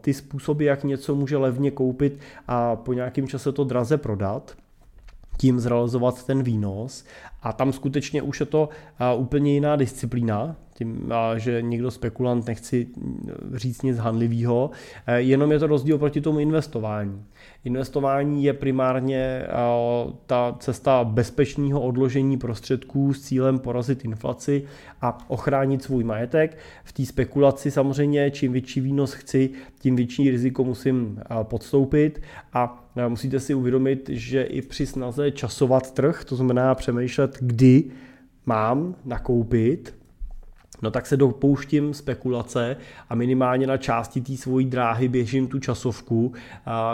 ty 0.01 0.13
způsoby, 0.13 0.65
jak 0.65 0.83
něco 0.83 1.15
může 1.15 1.37
levně 1.37 1.71
koupit 1.71 2.19
a 2.47 2.75
po 2.75 2.93
nějakém 2.93 3.27
čase 3.27 3.51
to 3.51 3.63
draze 3.63 3.97
prodat 3.97 4.55
tím 5.37 5.59
zrealizovat 5.59 6.25
ten 6.25 6.43
výnos. 6.43 7.05
A 7.41 7.53
tam 7.53 7.73
skutečně 7.73 8.21
už 8.21 8.39
je 8.39 8.45
to 8.45 8.69
úplně 9.17 9.53
jiná 9.53 9.75
disciplína, 9.75 10.55
tím, 10.73 11.11
že 11.35 11.61
někdo 11.61 11.91
spekulant 11.91 12.47
nechci 12.47 12.87
říct 13.53 13.81
nic 13.81 13.97
handlivého, 13.97 14.71
e, 15.07 15.21
jenom 15.21 15.51
je 15.51 15.59
to 15.59 15.67
rozdíl 15.67 15.97
proti 15.97 16.21
tomu 16.21 16.39
investování. 16.39 17.23
Investování 17.65 18.43
je 18.43 18.53
primárně 18.53 19.45
ta 20.25 20.55
cesta 20.59 21.03
bezpečného 21.03 21.81
odložení 21.81 22.37
prostředků 22.37 23.13
s 23.13 23.21
cílem 23.21 23.59
porazit 23.59 24.05
inflaci 24.05 24.63
a 25.01 25.17
ochránit 25.27 25.83
svůj 25.83 26.03
majetek. 26.03 26.57
V 26.83 26.93
té 26.93 27.05
spekulaci 27.05 27.71
samozřejmě 27.71 28.31
čím 28.31 28.51
větší 28.51 28.81
výnos 28.81 29.13
chci, 29.13 29.49
tím 29.79 29.95
větší 29.95 30.31
riziko 30.31 30.63
musím 30.63 31.19
podstoupit 31.43 32.21
a 32.53 32.89
musíte 33.07 33.39
si 33.39 33.53
uvědomit, 33.53 34.09
že 34.13 34.43
i 34.43 34.61
při 34.61 34.85
snaze 34.85 35.31
časovat 35.31 35.91
trh, 35.91 36.23
to 36.23 36.35
znamená 36.35 36.75
přemýšlet, 36.75 37.37
kdy 37.41 37.83
mám 38.45 38.95
nakoupit, 39.05 40.02
no 40.83 40.91
tak 40.91 41.05
se 41.05 41.17
dopouštím 41.17 41.93
spekulace 41.93 42.77
a 43.09 43.15
minimálně 43.15 43.67
na 43.67 43.77
části 43.77 44.21
té 44.21 44.37
svojí 44.37 44.65
dráhy 44.65 45.07
běžím 45.07 45.47
tu 45.47 45.59
časovku, 45.59 46.33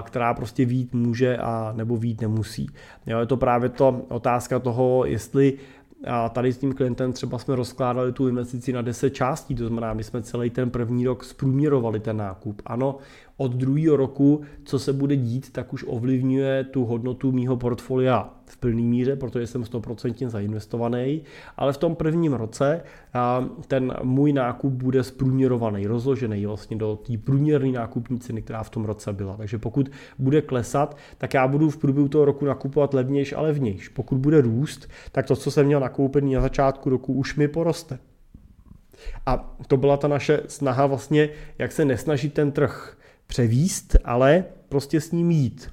která 0.03 0.34
prostě 0.34 0.65
vít 0.65 0.93
může 0.93 1.38
a 1.38 1.74
nebo 1.75 1.98
vít 1.98 2.22
nemusí. 2.22 2.69
Jo, 3.08 3.19
je 3.19 3.25
to 3.25 3.38
právě 3.38 3.69
to 3.69 4.01
otázka 4.10 4.60
toho, 4.60 5.05
jestli 5.05 5.53
a 6.08 6.29
tady 6.29 6.53
s 6.53 6.58
tím 6.58 6.74
klientem 6.74 7.13
třeba 7.13 7.38
jsme 7.38 7.55
rozkládali 7.55 8.12
tu 8.12 8.27
investici 8.27 8.74
na 8.74 8.81
10 8.81 9.10
částí, 9.10 9.55
to 9.55 9.67
znamená, 9.67 9.93
my 9.93 10.03
jsme 10.03 10.22
celý 10.22 10.50
ten 10.50 10.69
první 10.69 11.05
rok 11.05 11.24
zprůměrovali 11.24 12.00
ten 12.00 12.17
nákup. 12.17 12.62
Ano, 12.65 12.98
od 13.39 13.51
druhého 13.51 13.96
roku, 13.96 14.41
co 14.63 14.79
se 14.79 14.93
bude 14.93 15.15
dít, 15.15 15.51
tak 15.51 15.74
už 15.74 15.86
ovlivňuje 15.88 16.63
tu 16.63 16.86
hodnotu 16.86 17.31
mýho 17.31 17.58
portfolia 17.58 18.34
v 18.46 18.58
plný 18.58 18.86
míře, 18.86 19.15
protože 19.15 19.48
jsem 19.48 19.63
100% 19.63 20.29
zainvestovaný, 20.29 21.22
ale 21.58 21.74
v 21.74 21.77
tom 21.77 21.96
prvním 21.96 22.34
roce 22.34 22.81
ten 23.67 23.93
můj 24.03 24.34
nákup 24.34 24.74
bude 24.74 25.03
zprůměrovaný, 25.03 25.88
rozložený 25.88 26.46
vlastně 26.46 26.77
do 26.77 27.00
té 27.08 27.17
průměrné 27.17 27.72
nákupní 27.72 28.19
ceny, 28.19 28.41
která 28.41 28.63
v 28.63 28.69
tom 28.69 28.86
roce 28.86 29.13
byla. 29.13 29.38
Takže 29.38 29.58
pokud 29.58 29.91
bude 30.19 30.41
klesat, 30.41 30.98
tak 31.17 31.34
já 31.34 31.48
budu 31.48 31.69
v 31.69 31.77
průběhu 31.77 32.08
toho 32.08 32.25
roku 32.25 32.46
nakupovat 32.46 32.93
levnější 32.93 33.36
a 33.36 33.41
levnější. 33.41 33.89
Pokud 33.93 34.17
bude 34.17 34.41
růst, 34.41 34.89
tak 35.12 35.25
to, 35.25 35.36
co 35.36 35.51
jsem 35.51 35.65
měl 35.65 35.79
nakoupený 35.79 36.34
na 36.34 36.41
začátku 36.41 36.89
roku, 36.89 37.13
už 37.13 37.36
mi 37.36 37.48
poroste. 37.48 38.00
A 39.25 39.55
to 39.67 39.77
byla 39.77 39.98
ta 39.98 40.08
naše 40.08 40.41
snaha 40.48 40.86
vlastně, 40.86 41.29
jak 41.58 41.72
se 41.72 41.86
nesnažit 41.86 42.34
ten 42.34 42.51
trh 42.51 42.96
převíst, 43.30 43.96
ale 44.04 44.44
prostě 44.70 45.02
s 45.02 45.12
ním 45.12 45.32
jít. 45.32 45.72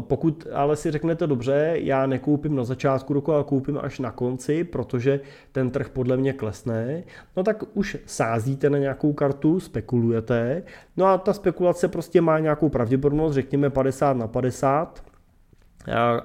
Pokud 0.00 0.46
ale 0.52 0.76
si 0.76 0.90
řeknete 0.90 1.26
dobře, 1.26 1.72
já 1.74 2.06
nekoupím 2.06 2.56
na 2.56 2.64
začátku 2.64 3.12
roku, 3.12 3.32
ale 3.32 3.44
koupím 3.44 3.78
až 3.82 3.98
na 3.98 4.10
konci, 4.10 4.64
protože 4.64 5.20
ten 5.52 5.70
trh 5.70 5.88
podle 5.88 6.16
mě 6.16 6.32
klesne, 6.32 7.02
no 7.36 7.42
tak 7.42 7.64
už 7.74 7.96
sázíte 8.06 8.70
na 8.70 8.78
nějakou 8.78 9.12
kartu, 9.12 9.60
spekulujete, 9.60 10.62
no 10.96 11.06
a 11.06 11.18
ta 11.18 11.32
spekulace 11.32 11.88
prostě 11.88 12.20
má 12.20 12.38
nějakou 12.38 12.68
pravděpodobnost, 12.68 13.34
řekněme 13.34 13.70
50 13.70 14.16
na 14.16 14.26
50, 14.26 15.02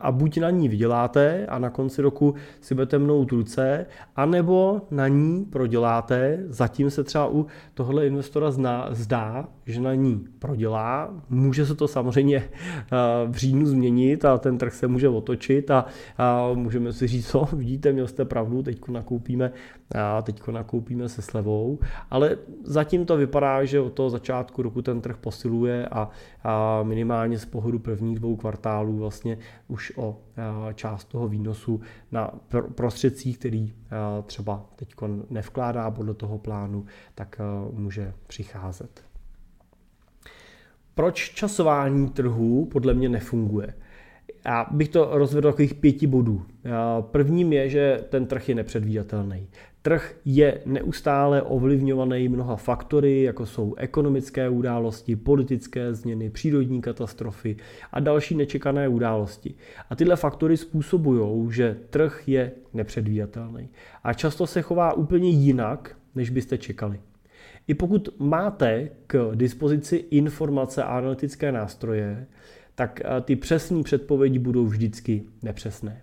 a 0.02 0.12
buď 0.12 0.38
na 0.38 0.50
ní 0.50 0.70
vyděláte 0.70 1.46
a 1.46 1.60
na 1.60 1.70
konci 1.70 2.02
roku 2.02 2.36
si 2.62 2.74
budete 2.76 3.00
mnout 3.00 3.32
ruce, 3.32 3.86
anebo 4.16 4.82
na 4.92 5.08
ní 5.08 5.46
proděláte, 5.46 6.40
zatím 6.48 6.90
se 6.90 7.04
třeba 7.04 7.28
u 7.32 7.46
tohle 7.74 8.08
investora 8.08 8.52
zná, 8.52 8.88
zdá, 8.92 9.48
že 9.66 9.82
na 9.82 9.94
ní 9.94 10.26
prodělá. 10.40 11.14
Může 11.30 11.66
se 11.66 11.76
to 11.76 11.88
samozřejmě 11.88 12.38
eh, 12.44 12.50
v 13.28 13.36
říjnu 13.36 13.66
změnit 13.66 14.26
a 14.26 14.38
ten 14.38 14.58
trh 14.58 14.74
se 14.74 14.88
může 14.88 15.10
otočit 15.10 15.72
a, 15.72 15.86
a 16.18 16.54
můžeme 16.54 16.94
si 16.94 17.08
říct, 17.08 17.28
co, 17.32 17.48
vidíte, 17.54 17.92
měl 17.92 18.08
jste 18.08 18.26
pravdu, 18.26 18.64
teď 18.64 18.88
nakoupíme, 18.88 19.52
a 19.96 20.22
teď 20.22 20.48
nakoupíme 20.48 21.10
se 21.10 21.22
slevou, 21.22 21.80
ale 22.10 22.38
zatím 22.64 23.06
to 23.06 23.18
vypadá, 23.18 23.66
že 23.66 23.80
od 23.80 23.94
toho 23.94 24.10
začátku 24.10 24.62
roku 24.62 24.82
ten 24.82 25.02
trh 25.02 25.18
posiluje 25.18 25.88
a, 25.88 26.10
a 26.44 26.84
minimálně 26.84 27.40
z 27.40 27.46
pohledu 27.46 27.80
prvních 27.80 28.20
dvou 28.20 28.36
kvartálů 28.36 28.98
vlastně 28.98 29.38
už 29.68 29.94
o 29.96 30.18
část 30.74 31.06
toho 31.06 31.28
výnosu 31.28 31.82
na 32.12 32.32
prostředcích, 32.76 33.38
který 33.38 33.74
třeba 34.26 34.66
teď 34.76 34.94
nevkládá 35.30 35.92
podle 35.92 36.14
toho 36.14 36.38
plánu, 36.38 36.86
tak 37.16 37.42
může 37.72 38.14
přicházet. 38.28 39.04
Proč 40.96 41.30
časování 41.34 42.10
trhu 42.10 42.66
podle 42.66 42.94
mě 42.94 43.10
nefunguje? 43.10 43.74
Já 44.46 44.66
bych 44.72 44.90
to 44.90 45.10
rozvedl 45.12 45.42
do 45.42 45.52
takových 45.52 45.74
pěti 45.74 46.08
bodů. 46.08 46.46
Prvním 47.02 47.54
je, 47.54 47.70
že 47.70 48.04
ten 48.10 48.26
trh 48.26 48.50
je 48.50 48.56
nepředvídatelný. 48.56 49.48
Trh 49.82 50.16
je 50.26 50.62
neustále 50.66 51.42
ovlivňovaný 51.42 52.30
mnoha 52.30 52.56
faktory, 52.56 53.22
jako 53.22 53.46
jsou 53.46 53.76
ekonomické 53.76 54.50
události, 54.50 55.16
politické 55.16 55.94
změny, 55.94 56.30
přírodní 56.30 56.82
katastrofy 56.82 57.58
a 57.92 58.00
další 58.00 58.36
nečekané 58.36 58.88
události. 58.88 59.56
A 59.90 59.96
tyhle 59.96 60.16
faktory 60.16 60.58
způsobují, 60.58 61.52
že 61.52 61.78
trh 61.90 62.24
je 62.28 62.52
nepředvídatelný. 62.74 63.70
A 64.04 64.14
často 64.14 64.48
se 64.48 64.62
chová 64.62 64.94
úplně 64.94 65.30
jinak, 65.30 65.96
než 66.16 66.30
byste 66.30 66.58
čekali. 66.58 67.00
I 67.68 67.74
pokud 67.74 68.10
máte 68.20 68.90
k 69.08 69.32
dispozici 69.36 69.96
informace 69.96 70.84
a 70.84 70.98
analytické 70.98 71.52
nástroje, 71.52 72.28
tak 72.76 73.02
eh, 73.06 73.22
ty 73.22 73.36
přesné 73.36 73.84
předpovědi 73.84 74.40
budou 74.40 74.66
vždycky 74.66 75.24
nepřesné. 75.42 76.02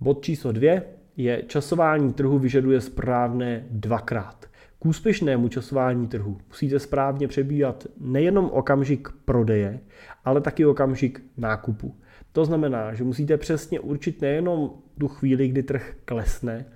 Bod 0.00 0.24
číslo 0.24 0.52
dvě 0.52 0.82
je 1.16 1.42
časování 1.46 2.12
trhu 2.12 2.38
vyžaduje 2.38 2.80
správné 2.80 3.66
dvakrát. 3.70 4.46
K 4.78 4.86
úspěšnému 4.86 5.48
časování 5.48 6.08
trhu 6.08 6.38
musíte 6.48 6.78
správně 6.78 7.28
přebíhat 7.28 7.86
nejenom 8.00 8.50
okamžik 8.52 9.08
prodeje, 9.24 9.80
ale 10.24 10.40
taky 10.40 10.66
okamžik 10.66 11.22
nákupu. 11.36 11.94
To 12.32 12.44
znamená, 12.44 12.94
že 12.94 13.04
musíte 13.04 13.36
přesně 13.36 13.80
určit 13.80 14.20
nejenom 14.20 14.70
tu 14.98 15.08
chvíli, 15.08 15.48
kdy 15.48 15.62
trh 15.62 15.96
klesne 16.04 16.66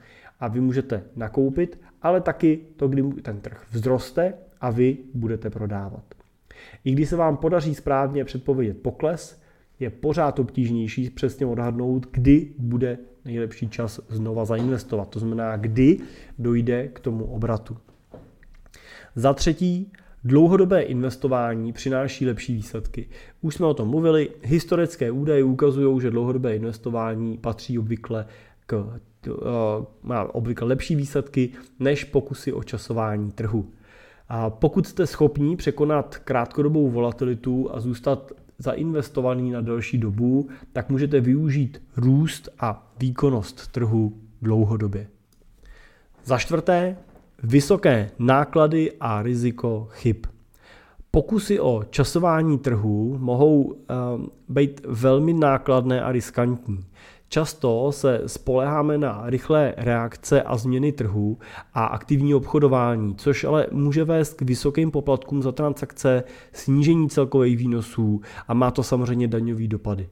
a 0.41 0.49
vy 0.49 0.61
můžete 0.61 1.03
nakoupit, 1.17 1.81
ale 2.03 2.21
taky 2.21 2.61
to, 2.77 2.89
kdy 2.89 3.03
ten 3.03 3.41
trh 3.41 3.67
vzroste 3.71 4.35
a 4.61 4.71
vy 4.71 4.97
budete 5.15 5.50
prodávat. 5.50 6.20
I 6.85 6.93
když 6.93 7.09
se 7.09 7.17
vám 7.17 7.37
podaří 7.37 7.75
správně 7.75 8.25
předpovědět 8.25 8.83
pokles, 8.83 9.40
je 9.81 9.90
pořád 9.90 10.38
obtížnější 10.38 11.11
přesně 11.11 11.47
odhadnout, 11.47 12.07
kdy 12.11 12.49
bude 12.59 12.99
nejlepší 13.25 13.69
čas 13.69 14.00
znova 14.09 14.45
zainvestovat. 14.45 15.09
To 15.09 15.19
znamená, 15.19 15.57
kdy 15.57 15.99
dojde 16.38 16.88
k 16.88 17.00
tomu 17.00 17.25
obratu. 17.25 17.76
Za 19.14 19.35
třetí, 19.35 19.93
Dlouhodobé 20.25 20.83
investování 20.83 21.73
přináší 21.73 22.26
lepší 22.26 22.55
výsledky. 22.55 23.09
Už 23.40 23.55
jsme 23.55 23.67
o 23.67 23.75
tom 23.75 23.88
mluvili, 23.88 24.31
historické 24.43 25.11
údaje 25.11 25.45
ukazují, 25.45 26.00
že 26.00 26.11
dlouhodobé 26.11 26.57
investování 26.57 27.39
patří 27.39 27.78
obvykle 27.78 28.26
k, 28.67 29.00
má 30.02 30.34
obvykle 30.34 30.69
lepší 30.69 30.97
výsledky 30.97 31.50
než 31.78 32.04
pokusy 32.04 32.52
o 32.52 32.63
časování 32.63 33.32
trhu. 33.32 33.71
A 34.32 34.50
pokud 34.50 34.86
jste 34.86 35.06
schopní 35.06 35.56
překonat 35.56 36.19
krátkodobou 36.19 36.90
volatilitu 36.90 37.75
a 37.75 37.80
zůstat 37.80 38.32
zainvestovaný 38.58 39.50
na 39.50 39.60
delší 39.60 39.99
dobu, 39.99 40.49
tak 40.73 40.88
můžete 40.90 41.21
využít 41.21 41.82
růst 41.97 42.49
a 42.60 42.93
výkonnost 42.99 43.69
trhu 43.69 44.12
dlouhodobě. 44.43 45.06
Za 46.25 46.38
čtvrté, 46.38 46.97
vysoké 47.43 48.10
náklady 48.19 48.93
a 49.00 49.23
riziko 49.23 49.88
chyb. 49.90 50.16
Pokusy 51.10 51.60
o 51.60 51.84
časování 51.90 52.58
trhu 52.58 53.19
mohou 53.19 53.62
uh, 53.62 53.75
být 54.49 54.80
velmi 54.86 55.32
nákladné 55.32 56.02
a 56.02 56.12
riskantní. 56.12 56.84
Často 57.32 57.93
se 57.93 58.23
spoleháme 58.26 58.99
na 58.99 59.23
rychlé 59.26 59.75
reakce 59.76 60.43
a 60.43 60.56
změny 60.56 60.93
trhu 60.93 61.38
a 61.75 61.84
aktivní 61.84 62.34
obchodování, 62.34 63.14
což 63.14 63.45
ale 63.45 63.66
může 63.71 64.04
vést 64.04 64.34
k 64.34 64.43
vysokým 64.43 64.90
poplatkům 64.90 65.43
za 65.43 65.52
transakce, 65.52 66.25
snížení 66.52 67.08
celkových 67.08 67.56
výnosů 67.56 68.21
a 68.49 68.54
má 68.54 68.71
to 68.71 68.82
samozřejmě 68.82 69.28
daňové 69.28 69.66
dopady. 69.66 70.08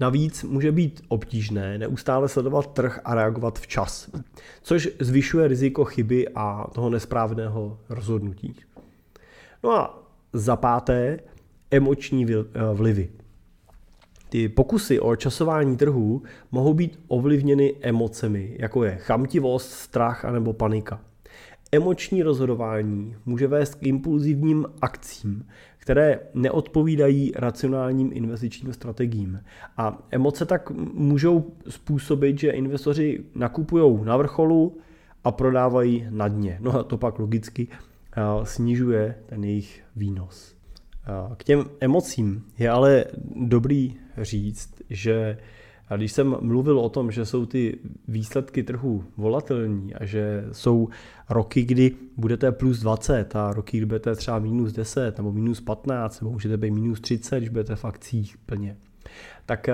Navíc 0.00 0.44
může 0.44 0.72
být 0.72 1.02
obtížné 1.08 1.78
neustále 1.78 2.28
sledovat 2.28 2.72
trh 2.72 3.00
a 3.04 3.14
reagovat 3.14 3.58
včas, 3.58 4.10
což 4.62 4.88
zvyšuje 5.00 5.48
riziko 5.48 5.84
chyby 5.84 6.28
a 6.34 6.66
toho 6.72 6.90
nesprávného 6.90 7.78
rozhodnutí. 7.88 8.54
No 9.62 9.70
a 9.70 10.08
za 10.32 10.56
páté, 10.56 11.20
emoční 11.70 12.26
vlivy. 12.72 13.08
Ty 14.28 14.48
pokusy 14.48 15.00
o 15.00 15.16
časování 15.16 15.76
trhů 15.76 16.22
mohou 16.52 16.74
být 16.74 17.00
ovlivněny 17.08 17.74
emocemi, 17.80 18.56
jako 18.58 18.84
je 18.84 18.96
chamtivost, 18.96 19.70
strach 19.70 20.24
anebo 20.24 20.52
panika. 20.52 21.00
Emoční 21.72 22.22
rozhodování 22.22 23.16
může 23.26 23.46
vést 23.46 23.74
k 23.74 23.82
impulzivním 23.82 24.66
akcím, 24.82 25.46
které 25.78 26.20
neodpovídají 26.34 27.32
racionálním 27.36 28.10
investičním 28.12 28.72
strategiím. 28.72 29.40
A 29.76 29.98
emoce 30.10 30.46
tak 30.46 30.70
můžou 30.94 31.52
způsobit, 31.68 32.38
že 32.38 32.50
investoři 32.50 33.24
nakupují 33.34 34.04
na 34.04 34.16
vrcholu 34.16 34.78
a 35.24 35.32
prodávají 35.32 36.06
na 36.10 36.28
dně. 36.28 36.58
No 36.60 36.74
a 36.74 36.82
to 36.82 36.96
pak 36.98 37.18
logicky 37.18 37.68
snižuje 38.42 39.14
ten 39.26 39.44
jejich 39.44 39.82
výnos. 39.96 40.54
K 41.36 41.44
těm 41.44 41.64
emocím 41.80 42.44
je 42.58 42.70
ale 42.70 43.04
dobrý 43.36 43.96
říct, 44.24 44.74
že 44.90 45.38
a 45.88 45.96
když 45.96 46.12
jsem 46.12 46.36
mluvil 46.40 46.78
o 46.78 46.88
tom, 46.88 47.10
že 47.10 47.26
jsou 47.26 47.46
ty 47.46 47.78
výsledky 48.08 48.62
trhu 48.62 49.04
volatilní 49.16 49.94
a 49.94 50.04
že 50.04 50.44
jsou 50.52 50.88
roky, 51.30 51.64
kdy 51.64 51.94
budete 52.16 52.52
plus 52.52 52.80
20 52.80 53.36
a 53.36 53.52
roky, 53.52 53.76
kdy 53.76 53.86
budete 53.86 54.14
třeba 54.14 54.38
minus 54.38 54.72
10 54.72 55.18
nebo 55.18 55.32
minus 55.32 55.60
15 55.60 56.20
nebo 56.20 56.32
můžete 56.32 56.56
být 56.56 56.70
minus 56.70 57.00
30, 57.00 57.38
když 57.38 57.48
budete 57.48 57.76
v 57.76 57.84
akcích 57.84 58.38
plně, 58.38 58.76
tak 59.46 59.68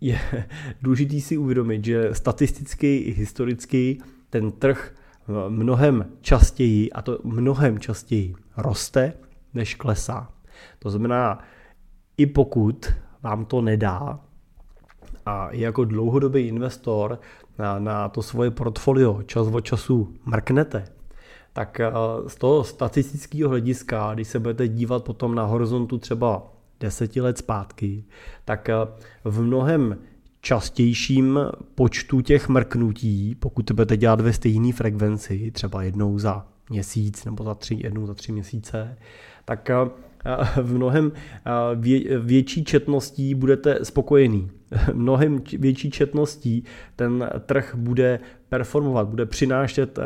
je 0.00 0.18
důležité 0.82 1.20
si 1.20 1.36
uvědomit, 1.36 1.84
že 1.84 2.08
statisticky 2.12 2.96
i 2.96 3.12
historicky 3.12 3.98
ten 4.30 4.52
trh 4.52 4.94
mnohem 5.48 6.06
častěji, 6.20 6.92
a 6.92 7.02
to 7.02 7.18
mnohem 7.24 7.78
častěji, 7.78 8.34
roste, 8.56 9.12
než 9.54 9.74
klesá. 9.74 10.32
To 10.78 10.90
znamená, 10.90 11.38
i 12.16 12.26
pokud 12.26 12.86
vám 13.22 13.44
to 13.44 13.60
nedá 13.60 14.20
a 15.26 15.48
jako 15.52 15.84
dlouhodobý 15.84 16.48
investor 16.48 17.18
na, 17.58 17.78
na 17.78 18.08
to 18.08 18.22
svoje 18.22 18.50
portfolio 18.50 19.22
čas 19.22 19.46
od 19.46 19.60
času 19.60 20.14
mrknete, 20.24 20.84
tak 21.52 21.80
eh, 21.80 21.92
z 22.26 22.34
toho 22.34 22.64
statistického 22.64 23.50
hlediska, 23.50 24.14
když 24.14 24.28
se 24.28 24.38
budete 24.38 24.68
dívat 24.68 25.04
potom 25.04 25.34
na 25.34 25.44
horizontu 25.44 25.98
třeba 25.98 26.52
deseti 26.80 27.20
let 27.20 27.38
zpátky, 27.38 28.04
tak 28.44 28.68
eh, 28.68 28.74
v 29.24 29.42
mnohem 29.42 29.98
častějším 30.40 31.40
počtu 31.74 32.20
těch 32.20 32.48
mrknutí, 32.48 33.34
pokud 33.34 33.62
to 33.62 33.74
budete 33.74 33.96
dělat 33.96 34.20
ve 34.20 34.32
stejné 34.32 34.72
frekvenci, 34.72 35.50
třeba 35.50 35.82
jednou 35.82 36.18
za 36.18 36.46
měsíc 36.70 37.24
nebo 37.24 37.44
za 37.44 37.54
tři, 37.54 37.78
jednou 37.82 38.06
za 38.06 38.14
tři 38.14 38.32
měsíce, 38.32 38.98
tak 39.44 39.70
eh, 39.70 39.74
v 40.62 40.74
mnohem 40.74 41.12
větší 42.18 42.64
četností 42.64 43.34
budete 43.34 43.78
spokojený. 43.82 44.50
Mnohem 44.92 45.42
větší 45.58 45.90
četností 45.90 46.64
ten 46.96 47.30
trh 47.46 47.74
bude 47.74 48.20
performovat, 48.48 49.08
bude 49.08 49.26
přinášet 49.26 49.98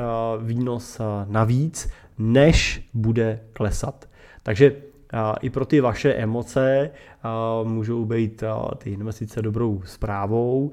výnos 0.43 1.01
navíc, 1.29 1.89
než 2.19 2.89
bude 2.95 3.41
klesat. 3.53 4.09
Takže 4.43 4.73
i 5.41 5.51
pro 5.51 5.65
ty 5.65 5.81
vaše 5.81 6.15
emoce 6.15 6.91
můžou 7.65 8.05
být 8.05 8.43
ty 8.79 8.91
investice 8.91 9.43
dobrou 9.43 9.83
zprávou. 9.85 10.73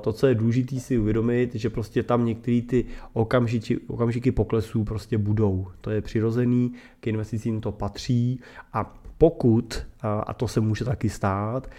To, 0.00 0.12
co 0.12 0.26
je 0.26 0.34
důležité 0.34 0.80
si 0.80 0.98
uvědomit, 0.98 1.54
že 1.54 1.70
prostě 1.70 2.02
tam 2.02 2.24
některé 2.24 2.60
ty 2.62 2.84
okamžiky, 3.12 3.78
okamžiky 3.86 4.32
poklesů 4.32 4.84
prostě 4.84 5.18
budou. 5.18 5.66
To 5.80 5.90
je 5.90 6.00
přirozený, 6.00 6.72
k 7.00 7.06
investicím 7.06 7.60
to 7.60 7.72
patří 7.72 8.40
a 8.72 8.94
pokud, 9.18 9.86
a 10.02 10.34
to 10.34 10.48
se 10.48 10.60
může 10.60 10.84
taky 10.84 11.08
stát, 11.08 11.70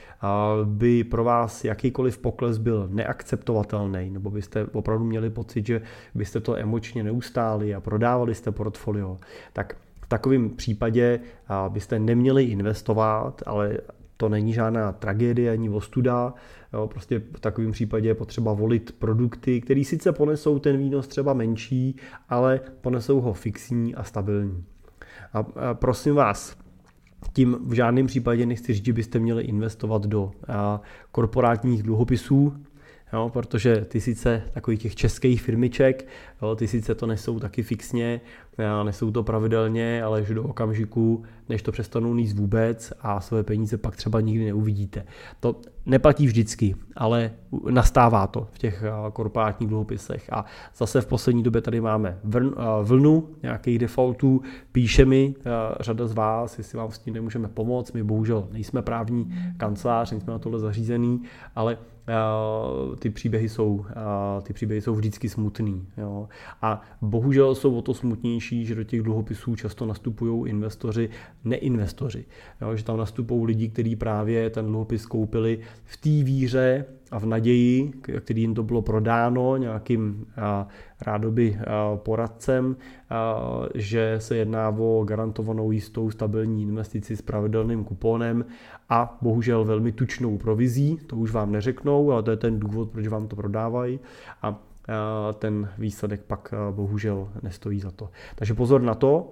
by 0.64 1.04
pro 1.04 1.24
vás 1.24 1.66
jakýkoliv 1.66 2.18
pokles 2.18 2.58
byl 2.58 2.88
neakceptovatelný, 2.92 4.10
nebo 4.10 4.30
byste 4.30 4.66
opravdu 4.66 5.06
měli 5.06 5.30
pocit, 5.30 5.66
že 5.66 5.82
byste 6.16 6.40
to 6.40 6.56
emočně 6.56 7.04
neustáli 7.04 7.76
a 7.76 7.82
prodávali 7.82 8.36
jste 8.36 8.52
portfolio, 8.52 9.18
tak 9.54 9.76
v 10.04 10.08
takovém 10.08 10.50
případě 10.50 11.20
byste 11.70 12.00
neměli 12.00 12.44
investovat, 12.44 13.44
ale 13.46 13.78
to 14.18 14.30
není 14.30 14.54
žádná 14.54 14.92
tragédie 14.92 15.52
ani 15.52 15.70
ostuda. 15.70 16.34
Jo, 16.74 16.88
prostě 16.88 17.20
v 17.20 17.40
takovém 17.40 17.72
případě 17.72 18.08
je 18.08 18.16
potřeba 18.16 18.54
volit 18.54 18.96
produkty, 19.00 19.62
které 19.62 19.84
sice 19.84 20.12
ponesou 20.12 20.60
ten 20.60 20.78
výnos 20.78 21.08
třeba 21.08 21.34
menší, 21.34 21.96
ale 22.30 22.60
ponesou 22.82 23.22
ho 23.22 23.34
fixní 23.34 23.96
a 23.96 24.04
stabilní. 24.04 24.64
A, 25.34 25.74
prosím 25.74 26.16
vás, 26.16 26.58
tím 27.34 27.58
v 27.66 27.74
žádném 27.74 28.08
případě 28.08 28.46
nechci 28.46 28.74
říct, 28.74 28.86
že 28.86 28.94
byste 28.94 29.20
měli 29.20 29.44
investovat 29.44 30.06
do 30.06 30.32
korporátních 31.12 31.84
dluhopisů, 31.84 32.54
jo, 33.14 33.30
protože 33.34 33.76
ty 33.76 34.02
sice 34.02 34.44
takových 34.54 34.82
těch 34.82 34.96
českých 34.96 35.42
firmiček, 35.42 36.08
jo, 36.42 36.56
ty 36.56 36.68
sice 36.68 36.96
to 36.96 37.08
nesou 37.08 37.40
taky 37.40 37.64
fixně, 37.64 38.22
nesou 38.84 39.12
to 39.12 39.24
pravidelně, 39.24 40.04
ale 40.04 40.24
že 40.24 40.34
do 40.34 40.44
okamžiku, 40.44 41.24
než 41.50 41.62
to 41.62 41.72
přestanou 41.72 42.14
níst 42.14 42.38
vůbec 42.38 42.94
a 43.02 43.22
své 43.22 43.44
peníze 43.44 43.78
pak 43.78 43.96
třeba 43.96 44.22
nikdy 44.22 44.46
neuvidíte. 44.46 45.06
To 45.40 45.56
neplatí 45.86 46.26
vždycky, 46.26 46.76
ale 46.96 47.32
nastává 47.70 48.28
to 48.28 48.48
v 48.52 48.58
těch 48.58 48.84
korporátních 49.14 49.70
dluhopisech. 49.70 50.34
A 50.34 50.46
zase 50.78 51.02
v 51.02 51.06
poslední 51.06 51.44
době 51.44 51.62
tady 51.62 51.82
máme 51.82 52.20
vlnu 52.84 53.30
nějakých 53.44 53.80
defaultů, 53.80 54.42
píše 54.72 55.06
mi 55.06 55.36
řada 55.80 56.08
z 56.08 56.14
vás, 56.14 56.58
jestli 56.58 56.78
vám 56.78 56.92
s 56.92 57.00
tím 57.00 57.14
nemůžeme 57.14 57.48
pomoct, 57.48 57.92
my 57.92 58.04
bohužel 58.04 58.48
nejsme 58.52 58.82
právní 58.82 59.34
kancelář, 59.58 60.12
nejsme 60.12 60.34
na 60.34 60.40
tohle 60.40 60.60
zařízený, 60.60 61.22
ale 61.56 61.78
ty 63.00 63.10
příběhy 63.10 63.50
jsou, 63.50 63.86
ty 64.42 64.54
příběhy 64.54 64.82
jsou 64.82 64.96
vždycky 64.96 65.30
smutný. 65.30 65.88
Jo. 65.98 66.28
A 66.62 66.82
bohužel 67.02 67.56
jsou 67.56 67.76
o 67.76 67.82
to 67.82 67.94
smutnější, 67.94 68.43
že 68.52 68.76
do 68.76 68.84
těch 68.84 69.02
dluhopisů 69.02 69.56
často 69.56 69.86
nastupují 69.86 70.50
investoři, 70.50 71.10
neinvestoři. 71.44 72.26
Jo, 72.62 72.76
že 72.76 72.84
tam 72.84 72.98
nastupují 72.98 73.46
lidi, 73.46 73.70
kteří 73.70 73.96
právě 73.96 74.50
ten 74.50 74.66
dluhopis 74.66 75.06
koupili 75.06 75.60
v 75.86 75.98
té 75.98 76.10
víře 76.10 76.86
a 77.12 77.20
v 77.20 77.26
naději, 77.26 77.92
který 78.20 78.42
jim 78.42 78.54
to 78.54 78.64
bylo 78.64 78.82
prodáno 78.82 79.58
nějakým 79.58 80.26
rádoby 81.02 81.58
poradcem, 81.96 82.76
že 83.76 84.16
se 84.18 84.36
jedná 84.36 84.70
o 84.70 85.04
garantovanou 85.04 85.72
jistou 85.72 86.12
stabilní 86.12 86.64
investici 86.64 87.18
s 87.18 87.22
pravidelným 87.22 87.84
kuponem 87.84 88.46
a 88.90 89.18
bohužel 89.22 89.66
velmi 89.66 89.92
tučnou 89.92 90.38
provizí, 90.38 91.00
to 91.08 91.16
už 91.16 91.32
vám 91.32 91.52
neřeknou, 91.52 92.12
ale 92.12 92.24
to 92.24 92.32
je 92.32 92.38
ten 92.38 92.60
důvod, 92.60 92.90
proč 92.90 93.08
vám 93.08 93.28
to 93.28 93.36
prodávají 93.36 94.00
a 94.42 94.62
ten 95.40 95.70
výsledek 95.78 96.22
pak 96.22 96.54
bohužel 96.72 97.30
nestojí 97.42 97.80
za 97.80 97.92
to. 97.92 98.10
Takže 98.36 98.54
pozor 98.54 98.82
na 98.82 98.96
to, 98.96 99.32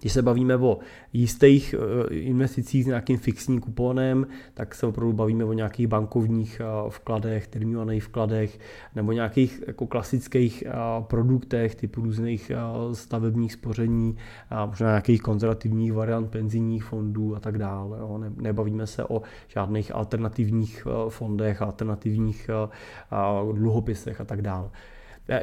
když 0.00 0.12
se 0.12 0.22
bavíme 0.22 0.56
o 0.56 0.78
jistých 1.12 1.74
eh, 1.74 2.14
investicích 2.14 2.84
s 2.84 2.86
nějakým 2.86 3.18
fixním 3.18 3.60
kuponem, 3.60 4.26
tak 4.54 4.74
se 4.74 4.86
opravdu 4.86 5.12
bavíme 5.12 5.44
o 5.44 5.52
nějakých 5.52 5.86
bankovních 5.86 6.60
eh, 6.60 6.90
vkladech, 6.90 7.46
termínovaných 7.46 8.04
vkladech 8.04 8.58
nebo 8.94 9.12
nějakých 9.12 9.62
jako 9.66 9.86
klasických 9.86 10.64
eh, 10.66 10.72
produktech 11.00 11.74
typu 11.74 12.00
různých 12.00 12.52
stavebních 12.92 13.52
spoření, 13.52 14.16
možná 14.66 14.88
nějakých 14.88 15.22
konzervativních 15.22 15.92
variant 15.92 16.30
penzijních 16.30 16.84
fondů 16.84 17.36
a 17.36 17.40
tak 17.40 17.58
dále. 17.58 17.98
Nebavíme 18.36 18.86
se 18.86 19.04
o 19.04 19.22
žádných 19.48 19.94
alternativních 19.94 20.86
fondech, 21.08 21.62
alternativních 21.62 22.50
dluhopisech 23.52 24.20
a 24.20 24.24
tak 24.24 24.42
dále. 24.42 24.70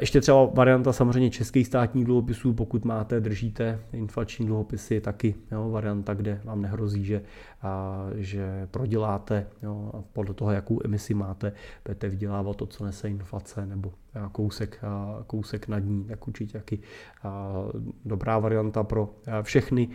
Ještě 0.00 0.20
třeba 0.20 0.44
varianta 0.44 0.92
samozřejmě 0.92 1.30
českých 1.30 1.66
státních 1.66 2.04
dluhopisů, 2.04 2.54
pokud 2.54 2.84
máte, 2.84 3.20
držíte 3.20 3.80
inflační 3.92 4.46
dluhopisy, 4.46 5.00
taky 5.00 5.34
jo, 5.52 5.70
varianta, 5.70 6.14
kde 6.14 6.40
vám 6.44 6.62
nehrozí, 6.62 7.04
že, 7.04 7.22
a, 7.62 8.04
že 8.14 8.68
proděláte 8.70 9.46
jo, 9.62 9.90
a 9.94 10.02
podle 10.12 10.34
toho, 10.34 10.52
jakou 10.52 10.80
emisi 10.84 11.14
máte, 11.14 11.52
budete 11.84 12.08
vydělávat 12.08 12.56
to, 12.56 12.66
co 12.66 12.84
nese 12.84 13.08
inflace, 13.08 13.66
nebo 13.66 13.92
a, 14.14 14.28
kousek, 14.28 14.84
a, 14.84 15.22
kousek 15.26 15.68
nad 15.68 15.78
ní, 15.78 16.04
tak 16.04 16.28
určitě 16.28 16.58
taky 16.58 16.78
a, 17.22 17.52
dobrá 18.04 18.38
varianta 18.38 18.84
pro 18.84 19.14
všechny, 19.42 19.88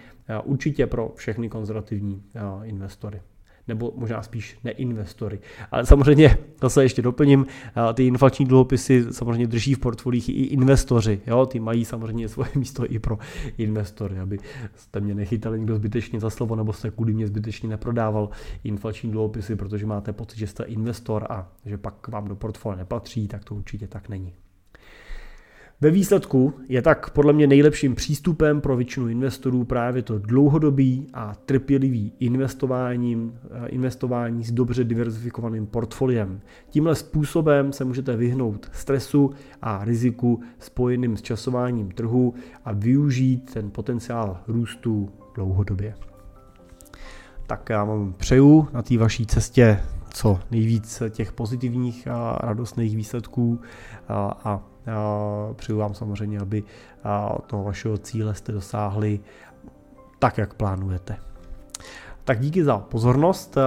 určitě 0.43 0.87
pro 0.87 1.11
všechny 1.15 1.49
konzervativní 1.49 2.23
investory 2.63 3.21
nebo 3.67 3.93
možná 3.95 4.23
spíš 4.23 4.57
neinvestory. 4.63 5.39
Ale 5.71 5.85
samozřejmě, 5.85 6.37
zase 6.61 6.83
ještě 6.83 7.01
doplním, 7.01 7.45
ty 7.93 8.07
inflační 8.07 8.45
dluhopisy 8.45 9.05
samozřejmě 9.11 9.47
drží 9.47 9.73
v 9.73 9.79
portfolích 9.79 10.29
i 10.29 10.31
investoři. 10.31 11.21
Jo? 11.27 11.45
Ty 11.45 11.59
mají 11.59 11.85
samozřejmě 11.85 12.29
svoje 12.29 12.49
místo 12.55 12.91
i 12.91 12.99
pro 12.99 13.17
investory, 13.57 14.19
aby 14.19 14.39
jste 14.75 14.99
mě 14.99 15.15
nechytali 15.15 15.59
někdo 15.59 15.75
zbytečně 15.75 16.19
za 16.19 16.29
slovo, 16.29 16.55
nebo 16.55 16.73
jste 16.73 16.91
kvůli 16.91 17.13
mě 17.13 17.27
zbytečně 17.27 17.69
neprodával 17.69 18.29
inflační 18.63 19.11
dluhopisy, 19.11 19.55
protože 19.55 19.85
máte 19.85 20.13
pocit, 20.13 20.39
že 20.39 20.47
jste 20.47 20.63
investor 20.63 21.27
a 21.29 21.51
že 21.65 21.77
pak 21.77 22.07
vám 22.07 22.27
do 22.27 22.35
portfolia 22.35 22.77
nepatří, 22.77 23.27
tak 23.27 23.43
to 23.43 23.55
určitě 23.55 23.87
tak 23.87 24.09
není. 24.09 24.33
Ve 25.83 25.91
výsledku 25.91 26.53
je 26.69 26.81
tak 26.81 27.09
podle 27.09 27.33
mě 27.33 27.47
nejlepším 27.47 27.95
přístupem 27.95 28.61
pro 28.61 28.75
většinu 28.75 29.07
investorů 29.07 29.63
právě 29.63 30.01
to 30.01 30.19
dlouhodobý 30.19 31.07
a 31.13 31.35
trpělivý 31.45 32.11
investováním, 32.19 33.33
eh, 33.51 33.67
investování 33.67 34.43
s 34.43 34.51
dobře 34.51 34.83
diverzifikovaným 34.83 35.67
portfoliem. 35.67 36.41
Tímhle 36.69 36.95
způsobem 36.95 37.73
se 37.73 37.85
můžete 37.85 38.15
vyhnout 38.15 38.69
stresu 38.71 39.31
a 39.61 39.85
riziku 39.85 40.41
spojeným 40.59 41.17
s 41.17 41.21
časováním 41.21 41.91
trhu 41.91 42.33
a 42.65 42.73
využít 42.73 43.53
ten 43.53 43.71
potenciál 43.71 44.37
růstu 44.47 45.09
dlouhodobě. 45.35 45.95
Tak 47.47 47.69
já 47.69 47.83
vám 47.83 48.13
přeju 48.13 48.67
na 48.73 48.81
té 48.81 48.97
vaší 48.97 49.25
cestě 49.25 49.79
co 50.13 50.39
nejvíc 50.51 51.03
těch 51.09 51.31
pozitivních 51.31 52.07
a 52.07 52.37
radostných 52.43 52.95
výsledků 52.95 53.59
a, 54.07 54.39
a 54.43 54.72
Přeju 55.53 55.77
vám 55.77 55.93
samozřejmě, 55.93 56.39
aby 56.39 56.63
toho 57.47 57.63
vašeho 57.63 57.97
cíle 57.97 58.35
jste 58.35 58.51
dosáhli 58.51 59.19
tak, 60.19 60.37
jak 60.37 60.53
plánujete. 60.53 61.17
Tak 62.25 62.39
díky 62.39 62.63
za 62.63 62.77
pozornost. 62.77 63.57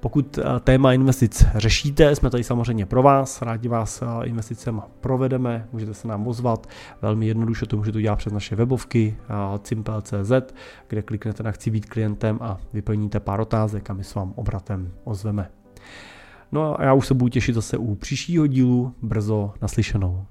Pokud 0.00 0.38
téma 0.60 0.92
investic 0.92 1.46
řešíte, 1.54 2.16
jsme 2.16 2.30
tady 2.30 2.44
samozřejmě 2.44 2.86
pro 2.86 3.02
vás. 3.02 3.42
Rádi 3.42 3.68
vás 3.68 4.02
investicemi 4.24 4.80
provedeme, 5.00 5.68
můžete 5.72 5.94
se 5.94 6.08
nám 6.08 6.26
ozvat. 6.26 6.66
Velmi 7.02 7.26
jednoduše 7.26 7.66
to 7.66 7.76
můžete 7.76 7.98
udělat 7.98 8.16
přes 8.16 8.32
naše 8.32 8.56
webovky 8.56 9.16
cimpel.cz, 9.62 10.54
kde 10.88 11.02
kliknete 11.02 11.42
na 11.42 11.50
chci 11.50 11.70
být 11.70 11.86
klientem 11.86 12.38
a 12.42 12.58
vyplníte 12.72 13.20
pár 13.20 13.40
otázek 13.40 13.90
a 13.90 13.94
my 13.94 14.04
s 14.04 14.14
vám 14.14 14.32
obratem 14.36 14.92
ozveme. 15.04 15.50
No 16.52 16.80
a 16.80 16.84
já 16.84 16.92
už 16.92 17.06
se 17.06 17.14
budu 17.14 17.28
těšit 17.28 17.54
zase 17.54 17.76
u 17.76 17.94
příštího 17.94 18.46
dílu, 18.46 18.94
brzo 19.02 19.52
naslyšenou. 19.62 20.26